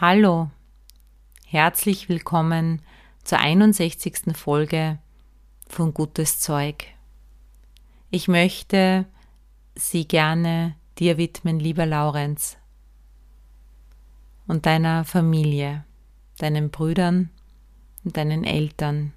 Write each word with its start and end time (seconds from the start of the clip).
Hallo, 0.00 0.50
herzlich 1.44 2.08
willkommen 2.08 2.80
zur 3.22 3.38
61. 3.40 4.34
Folge 4.34 4.98
von 5.68 5.92
Gutes 5.92 6.40
Zeug. 6.40 6.86
Ich 8.08 8.26
möchte 8.26 9.04
sie 9.74 10.08
gerne 10.08 10.74
dir 10.98 11.18
widmen, 11.18 11.60
lieber 11.60 11.84
Laurenz, 11.84 12.56
und 14.46 14.64
deiner 14.64 15.04
Familie, 15.04 15.84
deinen 16.38 16.70
Brüdern 16.70 17.28
und 18.02 18.16
deinen 18.16 18.44
Eltern, 18.44 19.12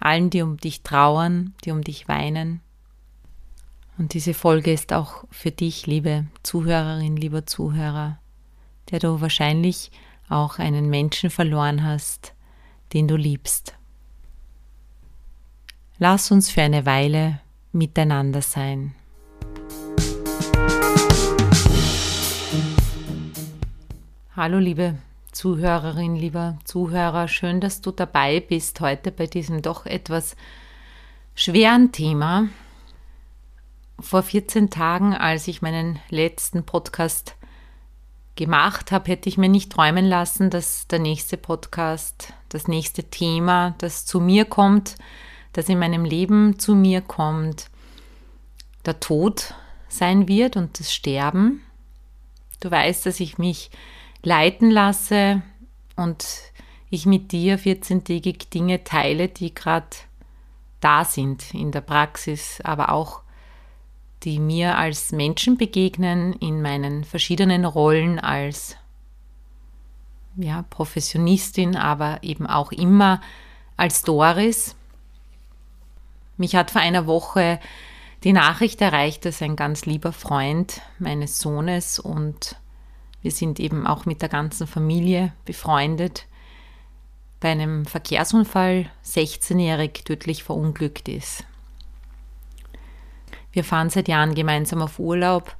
allen, 0.00 0.30
die 0.30 0.40
um 0.40 0.56
dich 0.56 0.80
trauern, 0.80 1.52
die 1.66 1.70
um 1.70 1.84
dich 1.84 2.08
weinen. 2.08 2.62
Und 3.98 4.14
diese 4.14 4.32
Folge 4.32 4.72
ist 4.72 4.90
auch 4.94 5.24
für 5.30 5.50
dich, 5.50 5.86
liebe 5.86 6.28
Zuhörerin, 6.42 7.18
lieber 7.18 7.44
Zuhörer, 7.44 8.21
der 8.90 8.98
du 8.98 9.20
wahrscheinlich 9.20 9.90
auch 10.28 10.58
einen 10.58 10.88
Menschen 10.88 11.30
verloren 11.30 11.84
hast, 11.84 12.34
den 12.92 13.08
du 13.08 13.16
liebst. 13.16 13.74
Lass 15.98 16.30
uns 16.30 16.50
für 16.50 16.62
eine 16.62 16.84
Weile 16.84 17.40
miteinander 17.72 18.42
sein. 18.42 18.94
Hallo 24.34 24.58
liebe 24.58 24.96
Zuhörerin, 25.30 26.16
lieber 26.16 26.58
Zuhörer, 26.64 27.28
schön, 27.28 27.60
dass 27.60 27.80
du 27.80 27.90
dabei 27.90 28.40
bist 28.40 28.80
heute 28.80 29.12
bei 29.12 29.26
diesem 29.26 29.62
doch 29.62 29.86
etwas 29.86 30.36
schweren 31.34 31.92
Thema. 31.92 32.48
Vor 34.00 34.22
14 34.22 34.70
Tagen, 34.70 35.14
als 35.14 35.48
ich 35.48 35.62
meinen 35.62 35.98
letzten 36.10 36.64
Podcast 36.64 37.36
gemacht 38.36 38.92
habe, 38.92 39.10
hätte 39.10 39.28
ich 39.28 39.38
mir 39.38 39.48
nicht 39.48 39.72
träumen 39.72 40.06
lassen, 40.06 40.50
dass 40.50 40.86
der 40.88 40.98
nächste 40.98 41.36
Podcast, 41.36 42.32
das 42.48 42.68
nächste 42.68 43.04
Thema, 43.04 43.74
das 43.78 44.06
zu 44.06 44.20
mir 44.20 44.44
kommt, 44.44 44.96
das 45.52 45.68
in 45.68 45.78
meinem 45.78 46.04
Leben 46.04 46.58
zu 46.58 46.74
mir 46.74 47.00
kommt, 47.00 47.70
der 48.86 49.00
Tod 49.00 49.54
sein 49.88 50.28
wird 50.28 50.56
und 50.56 50.80
das 50.80 50.92
Sterben. 50.92 51.62
Du 52.60 52.70
weißt, 52.70 53.04
dass 53.06 53.20
ich 53.20 53.38
mich 53.38 53.70
leiten 54.22 54.70
lasse 54.70 55.42
und 55.96 56.26
ich 56.90 57.06
mit 57.06 57.32
dir 57.32 57.58
14-tägig 57.58 58.50
Dinge 58.50 58.84
teile, 58.84 59.28
die 59.28 59.54
gerade 59.54 59.88
da 60.80 61.04
sind 61.04 61.54
in 61.54 61.70
der 61.70 61.80
Praxis, 61.80 62.60
aber 62.62 62.90
auch 62.90 63.21
die 64.24 64.38
mir 64.38 64.78
als 64.78 65.12
Menschen 65.12 65.56
begegnen 65.56 66.32
in 66.34 66.62
meinen 66.62 67.04
verschiedenen 67.04 67.64
Rollen 67.64 68.18
als 68.18 68.76
ja, 70.36 70.62
Professionistin, 70.70 71.76
aber 71.76 72.22
eben 72.22 72.46
auch 72.46 72.72
immer 72.72 73.20
als 73.76 74.02
Doris. 74.02 74.76
Mich 76.36 76.56
hat 76.56 76.70
vor 76.70 76.80
einer 76.80 77.06
Woche 77.06 77.60
die 78.24 78.32
Nachricht 78.32 78.80
erreicht, 78.80 79.24
dass 79.24 79.42
ein 79.42 79.56
ganz 79.56 79.84
lieber 79.84 80.12
Freund 80.12 80.80
meines 80.98 81.38
Sohnes 81.38 81.98
und 81.98 82.56
wir 83.20 83.30
sind 83.30 83.60
eben 83.60 83.86
auch 83.86 84.06
mit 84.06 84.22
der 84.22 84.28
ganzen 84.28 84.66
Familie 84.66 85.32
befreundet, 85.44 86.26
bei 87.40 87.50
einem 87.50 87.84
Verkehrsunfall 87.84 88.90
16-jährig 89.04 90.04
tödlich 90.04 90.44
verunglückt 90.44 91.08
ist. 91.08 91.44
Wir 93.52 93.64
fahren 93.64 93.90
seit 93.90 94.08
Jahren 94.08 94.34
gemeinsam 94.34 94.82
auf 94.82 94.98
Urlaub. 94.98 95.56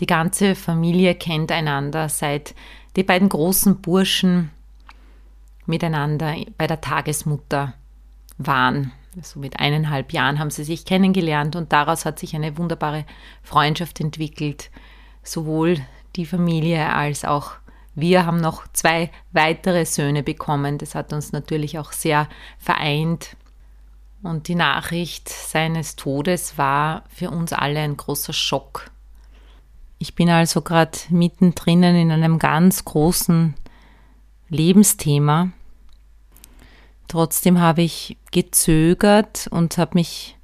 Die 0.00 0.06
ganze 0.06 0.54
Familie 0.54 1.14
kennt 1.14 1.50
einander, 1.50 2.08
seit 2.08 2.54
die 2.96 3.02
beiden 3.02 3.28
großen 3.28 3.80
Burschen 3.80 4.50
miteinander 5.66 6.36
bei 6.56 6.66
der 6.66 6.80
Tagesmutter 6.80 7.74
waren. 8.38 8.92
So 9.22 9.40
mit 9.40 9.58
eineinhalb 9.58 10.12
Jahren 10.12 10.38
haben 10.38 10.50
sie 10.50 10.64
sich 10.64 10.84
kennengelernt 10.84 11.56
und 11.56 11.72
daraus 11.72 12.04
hat 12.04 12.18
sich 12.18 12.34
eine 12.34 12.58
wunderbare 12.58 13.04
Freundschaft 13.42 14.00
entwickelt. 14.00 14.70
Sowohl 15.22 15.78
die 16.16 16.26
Familie 16.26 16.92
als 16.92 17.24
auch 17.24 17.52
wir 17.94 18.26
haben 18.26 18.36
noch 18.36 18.68
zwei 18.74 19.10
weitere 19.32 19.86
Söhne 19.86 20.22
bekommen. 20.22 20.76
Das 20.76 20.94
hat 20.94 21.14
uns 21.14 21.32
natürlich 21.32 21.78
auch 21.78 21.92
sehr 21.92 22.28
vereint. 22.58 23.36
Und 24.26 24.48
die 24.48 24.56
Nachricht 24.56 25.28
seines 25.28 25.94
Todes 25.94 26.58
war 26.58 27.04
für 27.08 27.30
uns 27.30 27.52
alle 27.52 27.78
ein 27.78 27.96
großer 27.96 28.32
Schock. 28.32 28.90
Ich 29.98 30.16
bin 30.16 30.28
also 30.28 30.62
gerade 30.62 30.98
mittendrin 31.10 31.84
in 31.84 32.10
einem 32.10 32.40
ganz 32.40 32.84
großen 32.84 33.54
Lebensthema. 34.48 35.50
Trotzdem 37.06 37.60
habe 37.60 37.82
ich 37.82 38.16
gezögert 38.32 39.46
und 39.52 39.78
habe 39.78 39.92
mich 39.94 40.36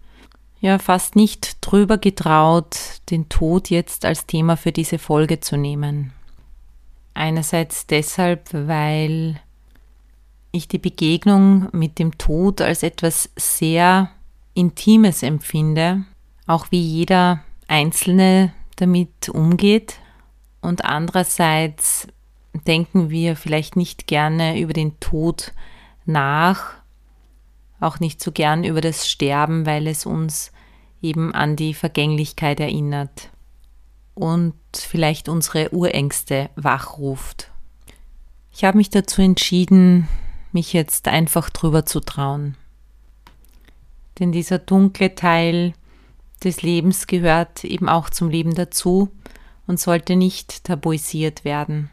ja 0.60 0.78
fast 0.78 1.16
nicht 1.16 1.56
drüber 1.60 1.98
getraut, 1.98 2.78
den 3.10 3.28
Tod 3.28 3.68
jetzt 3.68 4.04
als 4.04 4.26
Thema 4.26 4.56
für 4.56 4.70
diese 4.70 5.00
Folge 5.00 5.40
zu 5.40 5.56
nehmen. 5.56 6.12
Einerseits 7.14 7.88
deshalb, 7.88 8.48
weil 8.52 9.40
ich 10.52 10.68
die 10.68 10.78
Begegnung 10.78 11.68
mit 11.72 11.98
dem 11.98 12.18
Tod 12.18 12.60
als 12.60 12.82
etwas 12.82 13.30
sehr 13.36 14.10
Intimes 14.54 15.22
empfinde, 15.22 16.04
auch 16.46 16.66
wie 16.70 16.80
jeder 16.80 17.40
Einzelne 17.68 18.52
damit 18.76 19.30
umgeht. 19.30 19.98
Und 20.60 20.84
andererseits 20.84 22.06
denken 22.66 23.10
wir 23.10 23.34
vielleicht 23.34 23.76
nicht 23.76 24.06
gerne 24.06 24.60
über 24.60 24.74
den 24.74 25.00
Tod 25.00 25.52
nach, 26.04 26.74
auch 27.80 27.98
nicht 27.98 28.22
so 28.22 28.30
gern 28.30 28.62
über 28.62 28.80
das 28.80 29.08
Sterben, 29.08 29.66
weil 29.66 29.86
es 29.86 30.06
uns 30.06 30.52
eben 31.00 31.34
an 31.34 31.56
die 31.56 31.74
Vergänglichkeit 31.74 32.60
erinnert 32.60 33.30
und 34.14 34.54
vielleicht 34.76 35.28
unsere 35.28 35.70
Urängste 35.70 36.50
wachruft. 36.54 37.50
Ich 38.52 38.64
habe 38.64 38.76
mich 38.76 38.90
dazu 38.90 39.22
entschieden, 39.22 40.08
mich 40.52 40.72
jetzt 40.72 41.08
einfach 41.08 41.50
drüber 41.50 41.86
zu 41.86 42.00
trauen. 42.00 42.56
Denn 44.18 44.32
dieser 44.32 44.58
dunkle 44.58 45.14
Teil 45.14 45.74
des 46.44 46.62
Lebens 46.62 47.06
gehört 47.06 47.64
eben 47.64 47.88
auch 47.88 48.10
zum 48.10 48.28
Leben 48.28 48.54
dazu 48.54 49.10
und 49.66 49.80
sollte 49.80 50.16
nicht 50.16 50.64
tabuisiert 50.64 51.44
werden. 51.44 51.90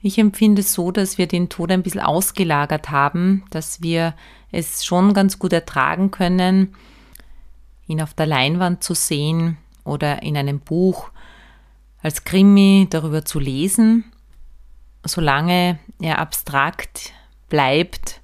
Ich 0.00 0.18
empfinde 0.18 0.60
es 0.60 0.74
so, 0.74 0.90
dass 0.90 1.16
wir 1.16 1.26
den 1.26 1.48
Tod 1.48 1.70
ein 1.70 1.82
bisschen 1.82 2.02
ausgelagert 2.02 2.90
haben, 2.90 3.44
dass 3.50 3.80
wir 3.80 4.14
es 4.52 4.84
schon 4.84 5.14
ganz 5.14 5.38
gut 5.38 5.52
ertragen 5.52 6.10
können, 6.10 6.74
ihn 7.86 8.02
auf 8.02 8.12
der 8.12 8.26
Leinwand 8.26 8.84
zu 8.84 8.94
sehen 8.94 9.56
oder 9.82 10.22
in 10.22 10.36
einem 10.36 10.60
Buch 10.60 11.10
als 12.02 12.24
Krimi 12.24 12.86
darüber 12.90 13.24
zu 13.24 13.40
lesen, 13.40 14.04
solange 15.04 15.78
er 16.00 16.18
abstrakt 16.18 17.12
bleibt 17.48 18.20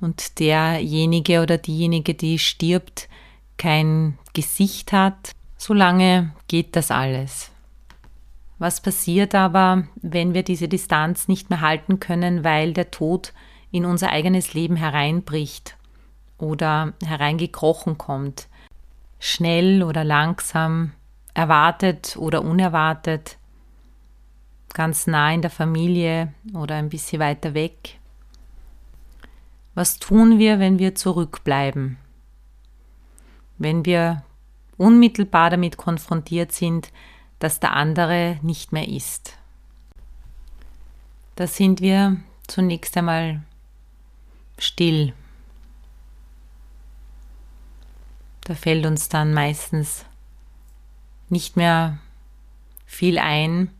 und 0.00 0.38
derjenige 0.38 1.42
oder 1.42 1.58
diejenige, 1.58 2.14
die 2.14 2.38
stirbt, 2.38 3.08
kein 3.56 4.18
Gesicht 4.34 4.92
hat, 4.92 5.32
solange 5.56 6.32
geht 6.48 6.76
das 6.76 6.90
alles. 6.90 7.50
Was 8.58 8.80
passiert 8.80 9.34
aber, 9.34 9.84
wenn 9.96 10.34
wir 10.34 10.42
diese 10.42 10.68
Distanz 10.68 11.28
nicht 11.28 11.50
mehr 11.50 11.60
halten 11.60 12.00
können, 12.00 12.44
weil 12.44 12.72
der 12.72 12.90
Tod 12.90 13.32
in 13.70 13.84
unser 13.84 14.10
eigenes 14.10 14.54
Leben 14.54 14.76
hereinbricht 14.76 15.76
oder 16.38 16.94
hereingekrochen 17.04 17.98
kommt, 17.98 18.48
schnell 19.18 19.82
oder 19.82 20.04
langsam, 20.04 20.92
erwartet 21.34 22.16
oder 22.18 22.42
unerwartet, 22.42 23.36
ganz 24.72 25.06
nah 25.06 25.32
in 25.32 25.42
der 25.42 25.50
Familie 25.50 26.32
oder 26.54 26.76
ein 26.76 26.88
bisschen 26.88 27.20
weiter 27.20 27.52
weg? 27.52 27.95
Was 29.76 30.00
tun 30.00 30.40
wir, 30.40 30.58
wenn 30.58 30.80
wir 30.80 30.96
zurückbleiben? 30.96 31.98
Wenn 33.58 33.84
wir 33.84 34.24
unmittelbar 34.76 35.50
damit 35.50 35.76
konfrontiert 35.76 36.50
sind, 36.50 36.90
dass 37.38 37.60
der 37.60 37.74
andere 37.74 38.38
nicht 38.42 38.72
mehr 38.72 38.88
ist, 38.88 39.38
Da 41.36 41.46
sind 41.46 41.82
wir 41.82 42.16
zunächst 42.46 42.96
einmal 42.96 43.42
still. 44.56 45.12
Da 48.44 48.54
fällt 48.54 48.86
uns 48.86 49.10
dann 49.10 49.34
meistens 49.34 50.06
nicht 51.28 51.56
mehr 51.56 51.98
viel 52.86 53.18
ein. 53.18 53.70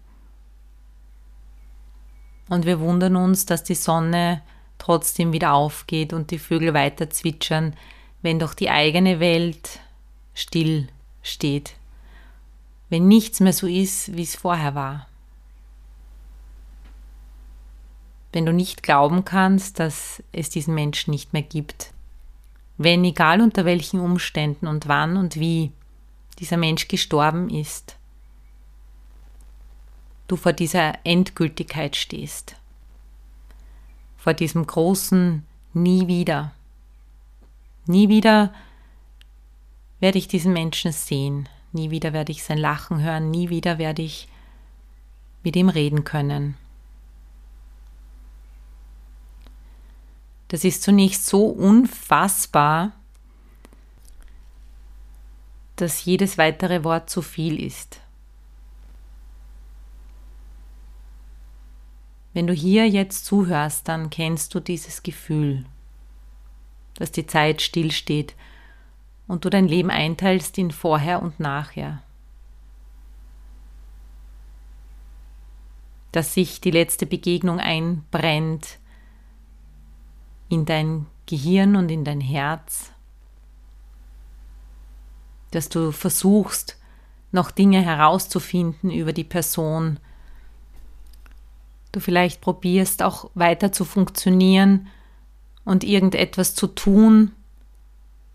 Und 2.50 2.66
wir 2.66 2.78
wundern 2.78 3.16
uns, 3.16 3.46
dass 3.46 3.64
die 3.64 3.74
Sonne 3.74 4.42
trotzdem 4.78 5.32
wieder 5.32 5.52
aufgeht 5.52 6.12
und 6.12 6.30
die 6.30 6.38
Vögel 6.38 6.74
weiter 6.74 7.10
zwitschern, 7.10 7.74
wenn 8.22 8.38
doch 8.38 8.54
die 8.54 8.70
eigene 8.70 9.20
Welt 9.20 9.80
still 10.34 10.88
steht. 11.22 11.74
Wenn 12.88 13.08
nichts 13.08 13.40
mehr 13.40 13.52
so 13.52 13.66
ist, 13.66 14.16
wie 14.16 14.22
es 14.22 14.36
vorher 14.36 14.74
war. 14.74 15.08
Wenn 18.32 18.46
du 18.46 18.52
nicht 18.52 18.82
glauben 18.82 19.24
kannst, 19.24 19.80
dass 19.80 20.22
es 20.32 20.50
diesen 20.50 20.74
Menschen 20.74 21.10
nicht 21.10 21.32
mehr 21.32 21.42
gibt. 21.42 21.92
Wenn, 22.78 23.04
egal 23.04 23.40
unter 23.40 23.64
welchen 23.64 24.00
Umständen 24.00 24.66
und 24.66 24.88
wann 24.88 25.16
und 25.16 25.36
wie, 25.36 25.72
dieser 26.38 26.58
Mensch 26.58 26.88
gestorben 26.88 27.48
ist, 27.48 27.96
du 30.28 30.36
vor 30.36 30.52
dieser 30.52 30.98
Endgültigkeit 31.04 31.96
stehst, 31.96 32.56
vor 34.26 34.34
diesem 34.34 34.66
großen 34.66 35.46
Nie 35.72 36.08
wieder. 36.08 36.50
Nie 37.86 38.08
wieder 38.08 38.52
werde 40.00 40.18
ich 40.18 40.26
diesen 40.26 40.52
Menschen 40.52 40.90
sehen, 40.90 41.48
nie 41.70 41.92
wieder 41.92 42.12
werde 42.12 42.32
ich 42.32 42.42
sein 42.42 42.58
Lachen 42.58 43.00
hören, 43.00 43.30
nie 43.30 43.50
wieder 43.50 43.78
werde 43.78 44.02
ich 44.02 44.26
mit 45.44 45.54
ihm 45.54 45.68
reden 45.68 46.02
können. 46.02 46.56
Das 50.48 50.64
ist 50.64 50.82
zunächst 50.82 51.26
so 51.26 51.44
unfassbar, 51.46 52.90
dass 55.76 56.04
jedes 56.04 56.36
weitere 56.36 56.82
Wort 56.82 57.10
zu 57.10 57.22
viel 57.22 57.62
ist. 57.62 58.00
Wenn 62.36 62.46
du 62.46 62.52
hier 62.52 62.86
jetzt 62.86 63.24
zuhörst, 63.24 63.88
dann 63.88 64.10
kennst 64.10 64.54
du 64.54 64.60
dieses 64.60 65.02
Gefühl, 65.02 65.64
dass 66.96 67.10
die 67.10 67.26
Zeit 67.26 67.62
stillsteht 67.62 68.34
und 69.26 69.46
du 69.46 69.48
dein 69.48 69.66
Leben 69.66 69.88
einteilst 69.88 70.58
in 70.58 70.70
vorher 70.70 71.22
und 71.22 71.40
nachher. 71.40 72.02
Dass 76.12 76.34
sich 76.34 76.60
die 76.60 76.72
letzte 76.72 77.06
Begegnung 77.06 77.58
einbrennt 77.58 78.80
in 80.50 80.66
dein 80.66 81.06
Gehirn 81.24 81.74
und 81.74 81.90
in 81.90 82.04
dein 82.04 82.20
Herz 82.20 82.92
dass 85.52 85.70
du 85.70 85.90
versuchst, 85.90 86.78
noch 87.32 87.50
Dinge 87.50 87.80
herauszufinden 87.80 88.90
über 88.90 89.14
die 89.14 89.24
Person. 89.24 89.98
Du 91.96 92.00
vielleicht 92.00 92.42
probierst 92.42 93.02
auch 93.02 93.30
weiter 93.32 93.72
zu 93.72 93.86
funktionieren 93.86 94.88
und 95.64 95.82
irgendetwas 95.82 96.54
zu 96.54 96.66
tun. 96.66 97.32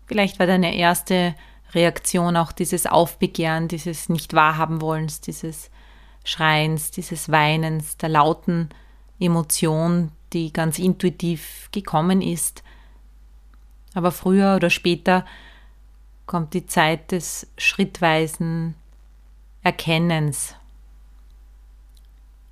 Vielleicht 0.06 0.40
war 0.40 0.48
deine 0.48 0.74
erste 0.74 1.36
Reaktion 1.72 2.36
auch 2.36 2.50
dieses 2.50 2.86
Aufbegehren, 2.86 3.68
dieses 3.68 4.08
nicht 4.08 4.34
wahrhaben 4.34 4.80
wollens, 4.80 5.20
dieses 5.20 5.70
Schreins, 6.24 6.90
dieses 6.90 7.30
Weinens, 7.30 7.96
der 7.98 8.08
lauten 8.08 8.70
Emotion, 9.20 10.10
die 10.32 10.52
ganz 10.52 10.80
intuitiv 10.80 11.68
gekommen 11.70 12.20
ist. 12.20 12.64
Aber 13.94 14.10
früher 14.10 14.56
oder 14.56 14.70
später 14.70 15.24
kommt 16.26 16.52
die 16.54 16.66
Zeit 16.66 17.12
des 17.12 17.46
schrittweisen 17.56 18.74
Erkennens. 19.62 20.56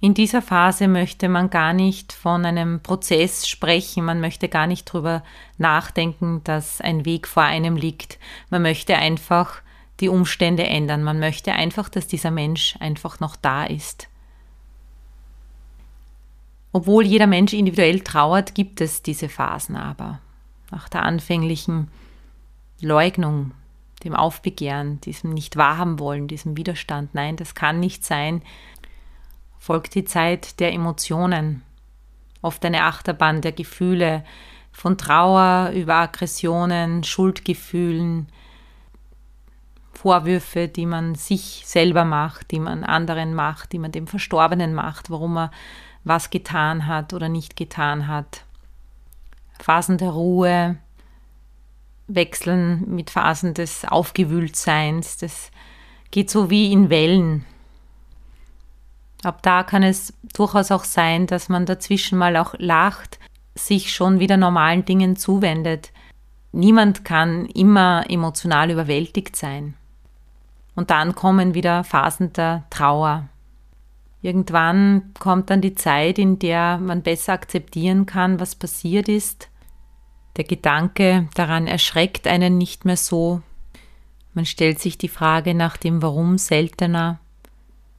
In 0.03 0.15
dieser 0.15 0.41
Phase 0.41 0.89
möchte 0.89 1.29
man 1.29 1.51
gar 1.51 1.75
nicht 1.75 2.15
von 2.15 2.47
einem 2.47 2.81
Prozess 2.81 3.47
sprechen, 3.47 4.07
man 4.07 4.19
möchte 4.21 4.49
gar 4.49 4.67
nicht 4.67 4.89
darüber 4.89 5.23
nachdenken, 5.59 6.41
dass 6.45 6.81
ein 6.81 7.05
Weg 7.05 7.29
vor 7.29 7.43
einem 7.43 7.77
liegt. 7.77 8.19
Man 8.49 8.63
möchte 8.63 8.97
einfach 8.97 9.61
die 10.01 10.09
Umstände 10.09 10.67
ändern, 10.67 11.03
man 11.03 11.19
möchte 11.19 11.53
einfach, 11.53 11.91
dass 11.91 12.07
dieser 12.07 12.31
Mensch 12.31 12.77
einfach 12.81 13.21
noch 13.21 13.37
da 13.37 13.65
ist. 13.65 14.09
Obwohl 16.73 17.05
jeder 17.05 17.27
Mensch 17.27 17.53
individuell 17.53 18.01
trauert, 18.01 18.55
gibt 18.55 18.81
es 18.81 19.03
diese 19.03 19.29
Phasen 19.29 19.77
aber. 19.77 20.21
Nach 20.71 20.89
der 20.89 21.03
anfänglichen 21.03 21.89
Leugnung 22.81 23.53
dem 24.05 24.15
Aufbegehren, 24.15 25.01
diesem 25.03 25.31
nicht 25.31 25.57
wahrhaben 25.57 25.99
wollen, 25.99 26.29
diesem 26.29 26.57
Widerstand. 26.57 27.15
Nein, 27.15 27.37
das 27.37 27.55
kann 27.55 27.81
nicht 27.81 28.05
sein. 28.05 28.43
Folgt 29.61 29.95
die 29.95 30.05
Zeit 30.05 30.59
der 30.59 30.73
Emotionen, 30.73 31.63
oft 32.43 32.65
eine 32.65 32.85
Achterbahn 32.85 33.43
der 33.43 33.53
Gefühle, 33.53 34.25
von 34.73 34.97
Trauer 34.97 35.71
über 35.75 35.97
Aggressionen, 35.97 37.05
Schuldgefühlen, 37.05 38.29
Vorwürfe, 39.93 40.67
die 40.67 40.87
man 40.87 41.15
sich 41.15 41.63
selber 41.67 42.05
macht, 42.05 42.51
die 42.51 42.59
man 42.59 42.85
anderen 42.85 43.35
macht, 43.35 43.73
die 43.73 43.79
man 43.79 43.93
dem 43.93 44.07
Verstorbenen 44.07 44.73
macht, 44.75 45.11
warum 45.11 45.37
er 45.37 45.51
was 46.05 46.31
getan 46.31 46.87
hat 46.87 47.13
oder 47.13 47.29
nicht 47.29 47.55
getan 47.55 48.09
hat. 48.09 48.45
Phasen 49.61 49.99
der 49.99 50.11
Ruhe, 50.11 50.79
wechseln 52.15 52.85
mit 52.89 53.11
Phasen 53.11 53.55
des 53.55 53.85
Aufgewühltseins. 53.85 55.19
Das 55.19 55.51
geht 56.11 56.31
so 56.31 56.51
wie 56.51 56.73
in 56.73 56.91
Wellen. 56.91 57.45
Ab 59.23 59.43
da 59.43 59.63
kann 59.63 59.83
es 59.83 60.15
durchaus 60.35 60.71
auch 60.71 60.85
sein, 60.85 61.27
dass 61.27 61.49
man 61.49 61.67
dazwischen 61.67 62.19
mal 62.19 62.37
auch 62.37 62.55
lacht, 62.59 63.19
sich 63.55 63.93
schon 63.93 64.21
wieder 64.21 64.37
normalen 64.37 64.85
Dingen 64.85 65.17
zuwendet. 65.17 65.93
Niemand 66.53 67.05
kann 67.05 67.47
immer 67.47 68.05
emotional 68.09 68.71
überwältigt 68.71 69.37
sein. 69.37 69.75
Und 70.75 70.91
dann 70.91 71.15
kommen 71.15 71.55
wieder 71.55 71.85
Phasen 71.85 72.33
der 72.33 72.65
Trauer. 72.71 73.29
Irgendwann 74.23 75.13
kommt 75.19 75.51
dann 75.51 75.61
die 75.61 75.75
Zeit, 75.75 76.19
in 76.19 76.39
der 76.39 76.79
man 76.79 77.03
besser 77.03 77.35
akzeptieren 77.35 78.07
kann, 78.07 78.41
was 78.41 78.55
passiert 78.55 79.09
ist 79.09 79.51
der 80.37 80.45
Gedanke 80.45 81.29
daran 81.35 81.67
erschreckt 81.67 82.27
einen 82.27 82.57
nicht 82.57 82.85
mehr 82.85 82.97
so. 82.97 83.43
Man 84.33 84.47
stellt 84.47 84.79
sich 84.79 84.97
die 84.97 85.09
Frage 85.09 85.55
nach 85.55 85.77
dem 85.77 86.03
Warum 86.03 86.39
seltener, 86.39 87.19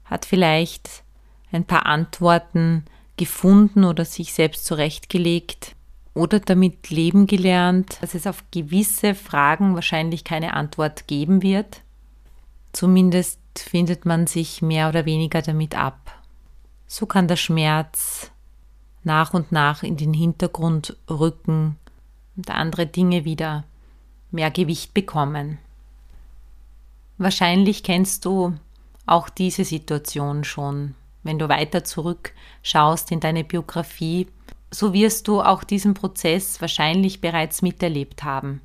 hat 0.06 0.26
vielleicht 0.26 1.04
ein 1.52 1.66
paar 1.66 1.86
Antworten 1.86 2.86
gefunden 3.18 3.84
oder 3.84 4.06
sich 4.06 4.34
selbst 4.34 4.66
zurechtgelegt 4.66 5.76
oder 6.14 6.40
damit 6.40 6.90
leben 6.90 7.28
gelernt, 7.28 7.98
dass 8.02 8.16
es 8.16 8.28
auf 8.28 8.44
gewisse 8.52 9.16
Fragen 9.16 9.76
wahrscheinlich 9.76 10.24
keine 10.24 10.54
Antwort 10.54 11.08
geben 11.08 11.42
wird. 11.42 11.82
Zumindest 12.74 13.40
findet 13.56 14.06
man 14.06 14.28
sich 14.28 14.62
mehr 14.62 14.90
oder 14.90 15.06
weniger 15.06 15.42
damit 15.42 15.78
ab. 15.78 16.20
So 16.88 17.06
kann 17.06 17.28
der 17.28 17.38
Schmerz 17.38 18.32
nach 19.04 19.34
und 19.34 19.52
nach 19.52 19.84
in 19.84 19.98
den 19.98 20.14
Hintergrund 20.14 20.98
rücken 21.10 21.78
und 22.36 22.50
andere 22.50 22.86
Dinge 22.86 23.26
wieder 23.26 23.64
mehr 24.32 24.52
Gewicht 24.52 24.94
bekommen. 24.94 25.58
Wahrscheinlich 27.18 27.84
kennst 27.84 28.26
du 28.26 28.54
auch 29.06 29.30
diese 29.30 29.66
Situation 29.66 30.44
schon. 30.44 30.96
Wenn 31.24 31.40
du 31.40 31.50
weiter 31.50 31.84
zurückschaust 31.84 33.12
in 33.12 33.20
deine 33.20 33.44
Biografie, 33.44 34.28
so 34.72 34.94
wirst 34.94 35.28
du 35.28 35.42
auch 35.42 35.64
diesen 35.64 35.94
Prozess 35.94 36.62
wahrscheinlich 36.62 37.22
bereits 37.22 37.62
miterlebt 37.62 38.24
haben. 38.24 38.62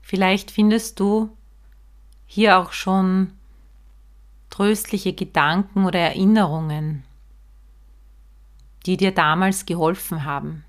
Vielleicht 0.00 0.50
findest 0.50 1.00
du 1.00 1.36
hier 2.26 2.58
auch 2.58 2.72
schon 2.72 3.32
tröstliche 4.50 5.12
Gedanken 5.12 5.84
oder 5.84 5.98
Erinnerungen, 5.98 7.04
die 8.86 8.96
dir 8.96 9.12
damals 9.12 9.66
geholfen 9.66 10.24
haben. 10.24 10.64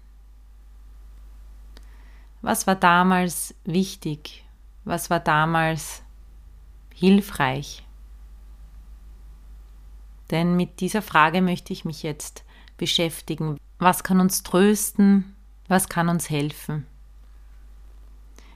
Was 2.41 2.67
war 2.67 2.75
damals 2.75 3.53
wichtig? 3.63 4.43
Was 4.83 5.09
war 5.09 5.19
damals 5.19 6.03
hilfreich? 6.93 7.84
Denn 10.31 10.55
mit 10.55 10.79
dieser 10.79 11.01
Frage 11.01 11.41
möchte 11.41 11.73
ich 11.73 11.85
mich 11.85 12.03
jetzt 12.03 12.43
beschäftigen. 12.77 13.57
Was 13.79 14.03
kann 14.03 14.19
uns 14.19 14.43
trösten? 14.43 15.35
Was 15.67 15.89
kann 15.89 16.09
uns 16.09 16.29
helfen? 16.29 16.85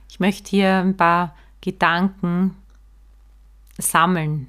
Ich 0.08 0.20
möchte 0.20 0.50
hier 0.50 0.76
ein 0.76 0.96
paar 0.96 1.34
Gedanken 1.60 2.56
sammeln. 3.78 4.48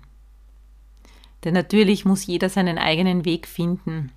Denn 1.43 1.53
natürlich 1.53 2.05
muss 2.05 2.25
jeder 2.25 2.49
seinen 2.49 2.77
eigenen 2.77 3.25
Weg 3.25 3.47
finden. 3.47 4.11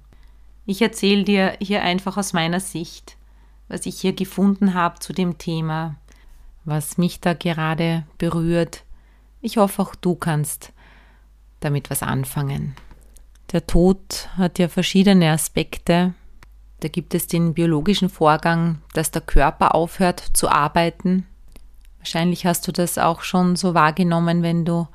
Ich 0.66 0.80
erzähle 0.80 1.24
dir 1.24 1.56
hier 1.60 1.82
einfach 1.82 2.16
aus 2.16 2.32
meiner 2.32 2.60
Sicht, 2.60 3.16
was 3.68 3.86
ich 3.86 4.00
hier 4.00 4.12
gefunden 4.12 4.74
habe 4.74 4.98
zu 4.98 5.12
dem 5.12 5.38
Thema, 5.38 5.96
was 6.64 6.98
mich 6.98 7.20
da 7.20 7.34
gerade 7.34 8.06
berührt. 8.18 8.84
Ich 9.40 9.56
hoffe, 9.56 9.82
auch 9.82 9.94
du 9.94 10.14
kannst 10.14 10.72
damit 11.60 11.90
was 11.90 12.02
anfangen. 12.02 12.74
Der 13.52 13.66
Tod 13.66 14.28
hat 14.36 14.58
ja 14.58 14.68
verschiedene 14.68 15.30
Aspekte. 15.30 16.14
Da 16.80 16.88
gibt 16.88 17.14
es 17.14 17.26
den 17.26 17.54
biologischen 17.54 18.08
Vorgang, 18.08 18.78
dass 18.92 19.10
der 19.10 19.22
Körper 19.22 19.74
aufhört 19.74 20.20
zu 20.32 20.48
arbeiten. 20.48 21.26
Wahrscheinlich 21.98 22.46
hast 22.46 22.66
du 22.68 22.72
das 22.72 22.98
auch 22.98 23.22
schon 23.22 23.56
so 23.56 23.74
wahrgenommen, 23.74 24.42
wenn 24.42 24.64
du 24.64 24.88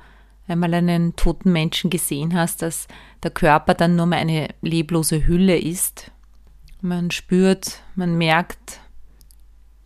einmal 0.46 0.74
einen 0.74 1.16
toten 1.16 1.52
Menschen 1.52 1.90
gesehen 1.90 2.34
hast, 2.34 2.62
dass 2.62 2.86
der 3.22 3.30
Körper 3.30 3.74
dann 3.74 3.96
nur 3.96 4.06
mehr 4.06 4.18
eine 4.18 4.48
leblose 4.62 5.26
Hülle 5.26 5.58
ist. 5.58 6.10
Man 6.80 7.10
spürt, 7.10 7.82
man 7.94 8.16
merkt, 8.16 8.80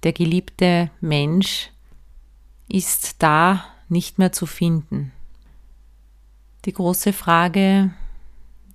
der 0.02 0.12
geliebte 0.12 0.90
Mensch 1.00 1.71
ist 2.68 3.23
da 3.23 3.64
nicht 3.88 4.18
mehr 4.18 4.33
zu 4.33 4.47
finden. 4.47 5.12
Die 6.64 6.73
große 6.73 7.12
Frage, 7.12 7.90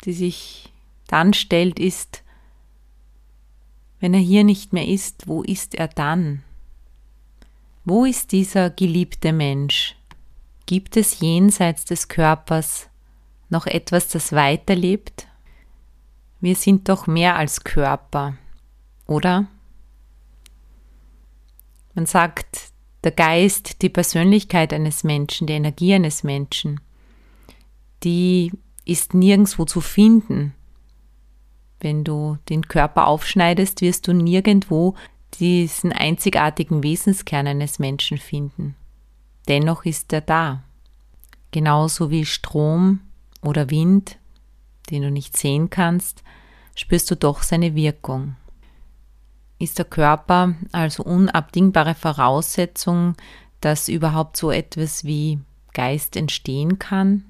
die 0.06 0.13
sich 0.13 0.72
dann 1.08 1.34
stellt, 1.34 1.79
ist, 1.79 2.24
wenn 4.00 4.13
er 4.13 4.20
hier 4.20 4.44
nicht 4.44 4.74
mehr 4.74 4.88
ist, 4.88 5.27
wo 5.27 5.44
ist 5.44 5.75
er 5.75 5.88
dann? 5.88 6.44
Wo 7.86 8.06
ist 8.06 8.32
dieser 8.32 8.70
geliebte 8.70 9.34
Mensch? 9.34 9.96
Gibt 10.65 10.96
es 10.98 11.20
jenseits 11.20 11.86
des 11.86 12.08
Körpers 12.08 12.88
noch 13.50 13.65
etwas, 13.65 14.08
das 14.08 14.32
weiterlebt? 14.32 15.27
Wir 16.39 16.56
sind 16.56 16.88
doch 16.88 17.08
mehr 17.08 17.36
als 17.36 17.63
Körper, 17.63 18.38
oder? 19.08 19.48
Man 21.96 22.06
sagt, 22.06 22.72
der 23.03 23.12
Geist, 23.12 23.82
die 23.82 23.89
Persönlichkeit 23.89 24.74
eines 24.74 25.03
Menschen, 25.03 25.48
die 25.48 25.53
Energie 25.53 25.94
eines 25.94 26.24
Menschen, 26.24 26.79
die 28.03 28.51
ist 28.89 29.13
nirgendwo 29.13 29.65
zu 29.65 29.81
finden. 29.81 30.53
Wenn 31.79 32.03
du 32.03 32.38
den 32.50 32.67
Körper 32.67 33.08
aufschneidest, 33.08 33.81
wirst 33.81 34.08
du 34.08 34.13
nirgendwo 34.13 34.96
diesen 35.36 35.93
einzigartigen 35.93 36.84
Wesenskern 36.84 37.48
eines 37.48 37.79
Menschen 37.79 38.17
finden. 38.17 38.75
Dennoch 39.48 39.86
ist 39.86 40.12
er 40.12 40.22
da. 40.22 40.63
Genauso 41.51 42.10
wie 42.10 42.25
Strom 42.25 43.01
oder 43.41 43.69
Wind, 43.69 44.17
den 44.89 45.03
du 45.03 45.12
nicht 45.12 45.38
sehen 45.38 45.69
kannst, 45.69 46.24
spürst 46.75 47.10
du 47.12 47.15
doch 47.15 47.43
seine 47.43 47.75
Wirkung. 47.75 48.36
Ist 49.60 49.77
der 49.77 49.86
Körper 49.86 50.55
also 50.72 51.03
unabdingbare 51.03 51.96
Voraussetzung, 51.96 53.15
dass 53.62 53.89
überhaupt 53.89 54.38
so 54.38 54.51
etwas 54.51 55.03
wie 55.03 55.39
Geist 55.74 56.15
entstehen 56.15 56.79
kann? 56.79 57.25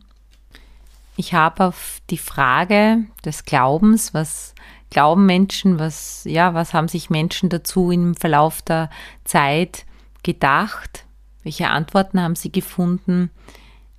Ich 1.19 1.33
habe 1.33 1.65
auf 1.65 2.01
die 2.09 2.17
Frage 2.17 3.03
des 3.25 3.43
Glaubens, 3.43 4.13
was 4.13 4.55
glauben 4.89 5.25
Menschen, 5.25 5.77
was, 5.77 6.23
ja, 6.23 6.53
was 6.53 6.73
haben 6.73 6.87
sich 6.87 7.09
Menschen 7.09 7.49
dazu 7.49 7.91
im 7.91 8.15
Verlauf 8.15 8.61
der 8.61 8.89
Zeit 9.25 9.85
gedacht, 10.23 11.03
welche 11.43 11.71
Antworten 11.71 12.21
haben 12.21 12.37
sie 12.37 12.53
gefunden, 12.53 13.31